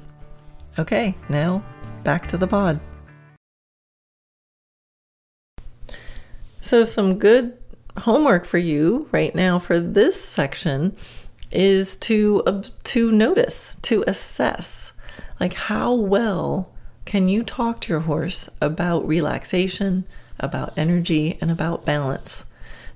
Okay, 0.77 1.15
now 1.29 1.63
back 2.03 2.27
to 2.27 2.37
the 2.37 2.47
pod. 2.47 2.79
So, 6.61 6.85
some 6.85 7.17
good 7.17 7.57
homework 7.97 8.45
for 8.45 8.59
you 8.59 9.09
right 9.11 9.33
now 9.33 9.59
for 9.59 9.79
this 9.79 10.21
section 10.21 10.95
is 11.51 11.95
to 11.97 12.43
uh, 12.45 12.63
to 12.83 13.11
notice, 13.11 13.75
to 13.83 14.03
assess, 14.07 14.93
like 15.39 15.53
how 15.53 15.93
well 15.93 16.71
can 17.05 17.27
you 17.27 17.43
talk 17.43 17.81
to 17.81 17.89
your 17.89 18.01
horse 18.01 18.49
about 18.61 19.07
relaxation, 19.07 20.05
about 20.39 20.73
energy, 20.77 21.37
and 21.41 21.51
about 21.51 21.85
balance, 21.85 22.45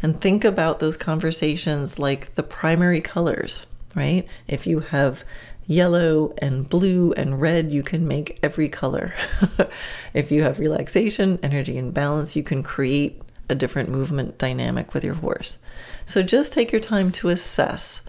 and 0.01 0.19
think 0.19 0.45
about 0.45 0.79
those 0.79 0.97
conversations 0.97 1.99
like 1.99 2.35
the 2.35 2.43
primary 2.43 3.01
colors, 3.01 3.65
right? 3.95 4.27
If 4.47 4.67
you 4.67 4.79
have 4.79 5.23
yellow 5.67 6.33
and 6.37 6.69
blue 6.69 7.13
and 7.13 7.41
red, 7.41 7.71
you 7.71 7.83
can 7.83 8.07
make 8.07 8.37
every 8.43 8.69
color. 8.69 9.13
if 10.13 10.31
you 10.31 10.43
have 10.43 10.59
relaxation, 10.59 11.39
energy, 11.41 11.77
and 11.77 11.93
balance, 11.93 12.35
you 12.35 12.43
can 12.43 12.61
create 12.61 13.21
a 13.49 13.55
different 13.55 13.89
movement 13.89 14.37
dynamic 14.37 14.93
with 14.93 15.03
your 15.03 15.15
horse. 15.15 15.57
So 16.05 16.21
just 16.21 16.53
take 16.53 16.71
your 16.71 16.81
time 16.81 17.11
to 17.13 17.29
assess 17.29 18.01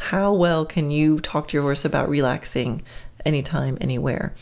how 0.00 0.32
well 0.32 0.64
can 0.64 0.90
you 0.90 1.20
talk 1.20 1.48
to 1.48 1.52
your 1.54 1.62
horse 1.62 1.84
about 1.84 2.08
relaxing 2.08 2.82
anytime, 3.24 3.78
anywhere? 3.80 4.34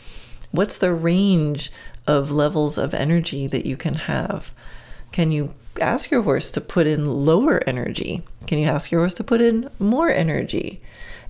What's 0.51 0.77
the 0.77 0.93
range 0.93 1.71
of 2.05 2.31
levels 2.31 2.77
of 2.77 2.93
energy 2.93 3.47
that 3.47 3.65
you 3.65 3.75
can 3.75 3.95
have? 3.95 4.53
Can 5.11 5.31
you 5.31 5.53
ask 5.81 6.09
your 6.09 6.21
horse 6.21 6.51
to 6.51 6.61
put 6.61 6.87
in 6.87 7.25
lower 7.25 7.61
energy? 7.67 8.23
Can 8.45 8.59
you 8.59 8.67
ask 8.67 8.91
your 8.91 9.01
horse 9.01 9.13
to 9.15 9.23
put 9.23 9.41
in 9.41 9.69
more 9.79 10.09
energy? 10.09 10.81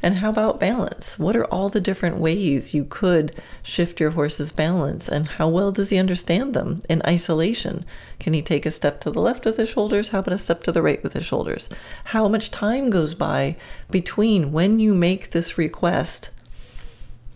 And 0.04 0.18
how 0.18 0.30
about 0.30 0.60
balance? 0.60 1.18
What 1.18 1.36
are 1.36 1.46
all 1.46 1.70
the 1.70 1.80
different 1.80 2.18
ways 2.18 2.74
you 2.74 2.86
could 2.86 3.36
shift 3.64 4.00
your 4.00 4.12
horse's 4.12 4.52
balance? 4.52 5.10
And 5.10 5.28
how 5.28 5.50
well 5.50 5.72
does 5.72 5.90
he 5.90 5.98
understand 5.98 6.54
them 6.54 6.82
in 6.88 7.02
isolation? 7.06 7.84
Can 8.20 8.34
he 8.34 8.42
take 8.42 8.66
a 8.66 8.72
step 8.72 9.02
to 9.02 9.12
the 9.12 9.22
left 9.22 9.44
with 9.44 9.58
his 9.58 9.70
shoulders? 9.70 10.10
How 10.10 10.20
about 10.20 10.36
a 10.36 10.38
step 10.38 10.64
to 10.64 10.72
the 10.72 10.84
right 10.84 11.02
with 11.02 11.14
his 11.14 11.26
shoulders? 11.26 11.68
How 12.06 12.28
much 12.28 12.52
time 12.52 12.92
goes 12.92 13.16
by 13.16 13.56
between 13.90 14.52
when 14.52 14.80
you 14.80 14.94
make 14.94 15.32
this 15.32 15.58
request 15.58 16.30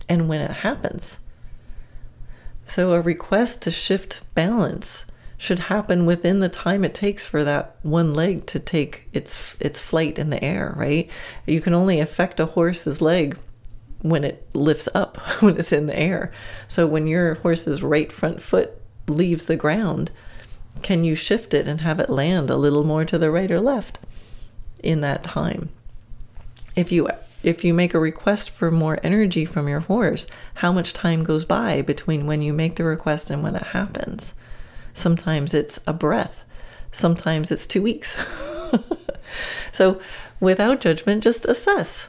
and 0.08 0.28
when 0.28 0.40
it 0.40 0.50
happens? 0.50 1.18
So, 2.64 2.92
a 2.92 3.00
request 3.00 3.62
to 3.62 3.72
shift 3.72 4.22
balance 4.34 5.04
should 5.42 5.58
happen 5.58 6.06
within 6.06 6.38
the 6.38 6.48
time 6.48 6.84
it 6.84 6.94
takes 6.94 7.26
for 7.26 7.42
that 7.42 7.74
one 7.82 8.14
leg 8.14 8.46
to 8.46 8.60
take 8.60 9.08
its 9.12 9.56
its 9.58 9.80
flight 9.80 10.16
in 10.16 10.30
the 10.30 10.42
air, 10.42 10.72
right? 10.76 11.10
You 11.46 11.60
can 11.60 11.74
only 11.74 11.98
affect 11.98 12.38
a 12.38 12.46
horse's 12.46 13.00
leg 13.00 13.36
when 14.02 14.22
it 14.22 14.46
lifts 14.54 14.88
up, 14.94 15.16
when 15.40 15.56
it's 15.58 15.72
in 15.72 15.86
the 15.86 15.98
air. 15.98 16.30
So 16.68 16.86
when 16.86 17.08
your 17.08 17.34
horse's 17.34 17.82
right 17.82 18.12
front 18.12 18.40
foot 18.40 18.80
leaves 19.08 19.46
the 19.46 19.56
ground, 19.56 20.12
can 20.80 21.02
you 21.02 21.16
shift 21.16 21.54
it 21.54 21.66
and 21.66 21.80
have 21.80 21.98
it 21.98 22.08
land 22.08 22.48
a 22.48 22.56
little 22.56 22.84
more 22.84 23.04
to 23.04 23.18
the 23.18 23.32
right 23.32 23.50
or 23.50 23.60
left 23.60 23.98
in 24.80 25.00
that 25.00 25.24
time? 25.24 25.70
If 26.76 26.92
you 26.92 27.08
if 27.42 27.64
you 27.64 27.74
make 27.74 27.94
a 27.94 27.98
request 27.98 28.50
for 28.50 28.70
more 28.70 29.00
energy 29.02 29.44
from 29.44 29.66
your 29.66 29.80
horse, 29.80 30.28
how 30.54 30.70
much 30.70 30.92
time 30.92 31.24
goes 31.24 31.44
by 31.44 31.82
between 31.82 32.28
when 32.28 32.42
you 32.42 32.52
make 32.52 32.76
the 32.76 32.84
request 32.84 33.28
and 33.28 33.42
when 33.42 33.56
it 33.56 33.74
happens? 33.74 34.34
Sometimes 34.94 35.54
it's 35.54 35.80
a 35.86 35.92
breath. 35.92 36.44
Sometimes 36.90 37.50
it's 37.50 37.66
two 37.66 37.82
weeks. 37.82 38.16
so, 39.72 40.00
without 40.40 40.80
judgment, 40.80 41.22
just 41.22 41.46
assess. 41.46 42.08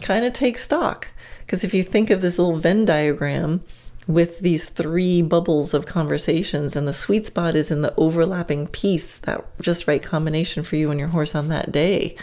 Kind 0.00 0.24
of 0.24 0.32
take 0.32 0.58
stock. 0.58 1.08
Because 1.44 1.64
if 1.64 1.74
you 1.74 1.82
think 1.82 2.10
of 2.10 2.22
this 2.22 2.38
little 2.38 2.56
Venn 2.56 2.84
diagram 2.84 3.62
with 4.06 4.40
these 4.40 4.68
three 4.68 5.22
bubbles 5.22 5.74
of 5.74 5.86
conversations, 5.86 6.74
and 6.74 6.88
the 6.88 6.92
sweet 6.92 7.26
spot 7.26 7.54
is 7.54 7.70
in 7.70 7.82
the 7.82 7.94
overlapping 7.96 8.66
piece, 8.66 9.20
that 9.20 9.44
just 9.60 9.86
right 9.86 10.02
combination 10.02 10.62
for 10.62 10.76
you 10.76 10.90
and 10.90 10.98
your 10.98 11.08
horse 11.08 11.34
on 11.34 11.48
that 11.48 11.70
day. 11.70 12.16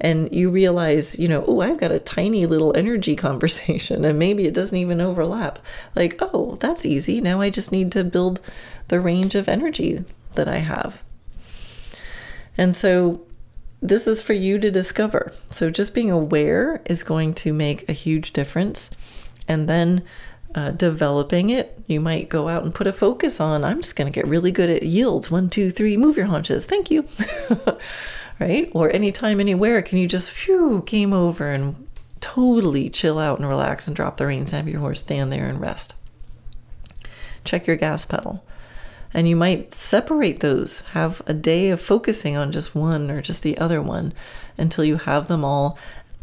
And 0.00 0.32
you 0.32 0.50
realize, 0.50 1.18
you 1.18 1.26
know, 1.26 1.44
oh, 1.46 1.60
I've 1.60 1.78
got 1.78 1.90
a 1.90 1.98
tiny 1.98 2.46
little 2.46 2.76
energy 2.76 3.16
conversation, 3.28 4.04
and 4.04 4.18
maybe 4.18 4.46
it 4.46 4.54
doesn't 4.54 4.78
even 4.78 5.00
overlap. 5.00 5.58
Like, 5.96 6.18
oh, 6.20 6.56
that's 6.60 6.86
easy. 6.86 7.20
Now 7.20 7.40
I 7.40 7.50
just 7.50 7.72
need 7.72 7.90
to 7.92 8.04
build 8.04 8.40
the 8.88 9.00
range 9.00 9.34
of 9.34 9.48
energy 9.48 10.04
that 10.34 10.48
I 10.48 10.58
have. 10.58 11.02
And 12.56 12.76
so 12.76 13.26
this 13.82 14.06
is 14.06 14.20
for 14.20 14.32
you 14.32 14.58
to 14.58 14.70
discover. 14.70 15.32
So 15.50 15.70
just 15.70 15.94
being 15.94 16.10
aware 16.10 16.80
is 16.86 17.02
going 17.02 17.34
to 17.34 17.52
make 17.52 17.88
a 17.88 17.92
huge 17.92 18.32
difference. 18.32 18.90
And 19.48 19.68
then 19.68 20.02
uh, 20.54 20.70
developing 20.70 21.50
it, 21.50 21.78
you 21.86 22.00
might 22.00 22.28
go 22.28 22.48
out 22.48 22.62
and 22.62 22.74
put 22.74 22.86
a 22.86 22.92
focus 22.92 23.40
on, 23.40 23.64
I'm 23.64 23.82
just 23.82 23.96
going 23.96 24.10
to 24.10 24.14
get 24.14 24.28
really 24.28 24.52
good 24.52 24.70
at 24.70 24.84
yields. 24.84 25.30
One, 25.30 25.50
two, 25.50 25.70
three, 25.70 25.96
move 25.96 26.16
your 26.16 26.26
haunches. 26.26 26.66
Thank 26.66 26.90
you. 26.90 27.08
right? 28.40 28.70
Or 28.72 28.90
anytime, 28.90 29.40
anywhere, 29.40 29.82
can 29.82 29.98
you 29.98 30.06
just, 30.06 30.30
phew, 30.30 30.82
game 30.86 31.12
over 31.12 31.50
and 31.50 31.84
totally 32.24 32.88
chill 32.88 33.18
out 33.18 33.38
and 33.38 33.46
relax 33.46 33.86
and 33.86 33.94
drop 33.94 34.16
the 34.16 34.26
reins 34.26 34.50
and 34.52 34.64
have 34.64 34.72
your 34.72 34.80
horse 34.80 35.02
stand 35.02 35.30
there 35.30 35.46
and 35.46 35.60
rest. 35.60 35.94
Check 37.44 37.66
your 37.66 37.76
gas 37.76 38.06
pedal. 38.06 38.42
And 39.12 39.28
you 39.28 39.36
might 39.36 39.74
separate 39.74 40.40
those, 40.40 40.80
have 40.92 41.20
a 41.26 41.34
day 41.34 41.68
of 41.68 41.82
focusing 41.82 42.34
on 42.34 42.50
just 42.50 42.74
one 42.74 43.10
or 43.10 43.20
just 43.20 43.42
the 43.42 43.58
other 43.58 43.82
one 43.82 44.14
until 44.56 44.84
you 44.84 44.96
have 44.96 45.28
them 45.28 45.44
all. 45.44 45.78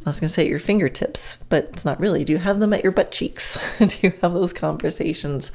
I 0.05 0.09
was 0.09 0.19
going 0.19 0.27
to 0.29 0.33
say 0.33 0.43
at 0.43 0.49
your 0.49 0.59
fingertips, 0.59 1.37
but 1.49 1.69
it's 1.73 1.85
not 1.85 1.99
really. 1.99 2.25
Do 2.25 2.33
you 2.33 2.39
have 2.39 2.59
them 2.59 2.73
at 2.73 2.81
your 2.81 2.91
butt 2.91 3.11
cheeks? 3.11 3.57
Do 3.79 3.95
you 4.01 4.13
have 4.21 4.33
those 4.33 4.51
conversations 4.51 5.51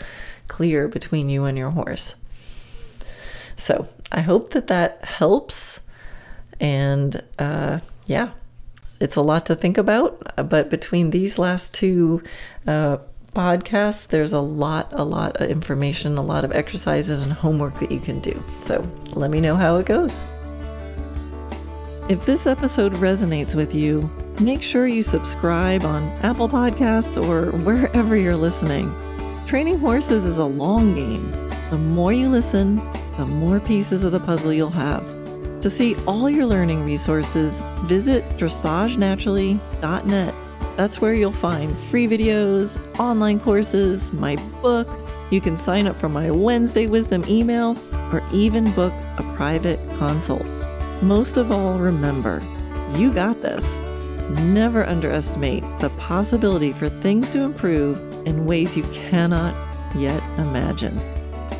clear 0.46 0.86
between 0.86 1.28
you 1.28 1.44
and 1.44 1.58
your 1.58 1.70
horse? 1.70 2.14
So 3.56 3.88
I 4.12 4.20
hope 4.20 4.52
that 4.52 4.68
that 4.68 5.04
helps. 5.04 5.80
And 6.60 7.22
uh, 7.40 7.80
yeah, 8.06 8.30
it's 9.00 9.16
a 9.16 9.20
lot 9.20 9.46
to 9.46 9.56
think 9.56 9.78
about. 9.78 10.48
But 10.48 10.70
between 10.70 11.10
these 11.10 11.38
last 11.38 11.74
two 11.74 12.22
uh, 12.68 12.98
podcast, 13.34 14.08
there's 14.08 14.32
a 14.32 14.40
lot, 14.40 14.88
a 14.92 15.04
lot 15.04 15.36
of 15.38 15.50
information, 15.50 16.16
a 16.18 16.22
lot 16.22 16.44
of 16.44 16.52
exercises 16.52 17.20
and 17.20 17.32
homework 17.32 17.78
that 17.80 17.90
you 17.90 17.98
can 17.98 18.20
do. 18.20 18.42
So 18.62 18.88
let 19.14 19.30
me 19.30 19.40
know 19.40 19.56
how 19.56 19.76
it 19.76 19.86
goes. 19.86 20.22
If 22.08 22.24
this 22.24 22.46
episode 22.46 22.92
resonates 22.94 23.56
with 23.56 23.74
you, 23.74 24.08
make 24.40 24.62
sure 24.62 24.86
you 24.86 25.02
subscribe 25.02 25.84
on 25.84 26.04
Apple 26.22 26.48
Podcasts 26.48 27.22
or 27.22 27.50
wherever 27.58 28.16
you're 28.16 28.36
listening. 28.36 28.90
Training 29.46 29.78
horses 29.78 30.24
is 30.24 30.38
a 30.38 30.44
long 30.44 30.94
game. 30.94 31.30
The 31.70 31.78
more 31.78 32.12
you 32.12 32.28
listen, 32.28 32.76
the 33.16 33.26
more 33.26 33.60
pieces 33.60 34.04
of 34.04 34.12
the 34.12 34.20
puzzle 34.20 34.52
you'll 34.52 34.70
have. 34.70 35.04
To 35.62 35.70
see 35.70 35.96
all 36.06 36.30
your 36.30 36.46
learning 36.46 36.84
resources, 36.84 37.60
visit 37.86 38.28
dressagenaturally.net 38.30 40.34
that's 40.76 41.00
where 41.00 41.14
you'll 41.14 41.32
find 41.32 41.76
free 41.78 42.06
videos, 42.06 42.78
online 43.00 43.40
courses, 43.40 44.12
my 44.12 44.36
book. 44.60 44.86
You 45.30 45.40
can 45.40 45.56
sign 45.56 45.86
up 45.86 45.98
for 45.98 46.10
my 46.10 46.30
Wednesday 46.30 46.86
Wisdom 46.86 47.24
email 47.26 47.78
or 48.12 48.22
even 48.30 48.70
book 48.72 48.92
a 49.16 49.22
private 49.36 49.80
consult. 49.96 50.44
Most 51.02 51.38
of 51.38 51.50
all, 51.50 51.78
remember, 51.78 52.42
you 52.94 53.10
got 53.10 53.42
this. 53.42 53.80
Never 54.30 54.84
underestimate 54.84 55.62
the 55.78 55.90
possibility 55.90 56.72
for 56.72 56.88
things 56.88 57.30
to 57.32 57.40
improve 57.40 57.98
in 58.26 58.46
ways 58.46 58.76
you 58.76 58.82
cannot 58.92 59.54
yet 59.96 60.22
imagine. 60.38 61.00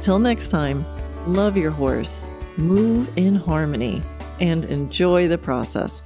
Till 0.03 0.19
next 0.19 0.49
time, 0.49 0.85
love 1.27 1.57
your 1.57 1.71
horse, 1.71 2.27
move 2.57 3.09
in 3.17 3.37
harmony, 3.37 4.03
and 4.41 4.65
enjoy 4.65 5.29
the 5.29 5.39
process. 5.39 6.03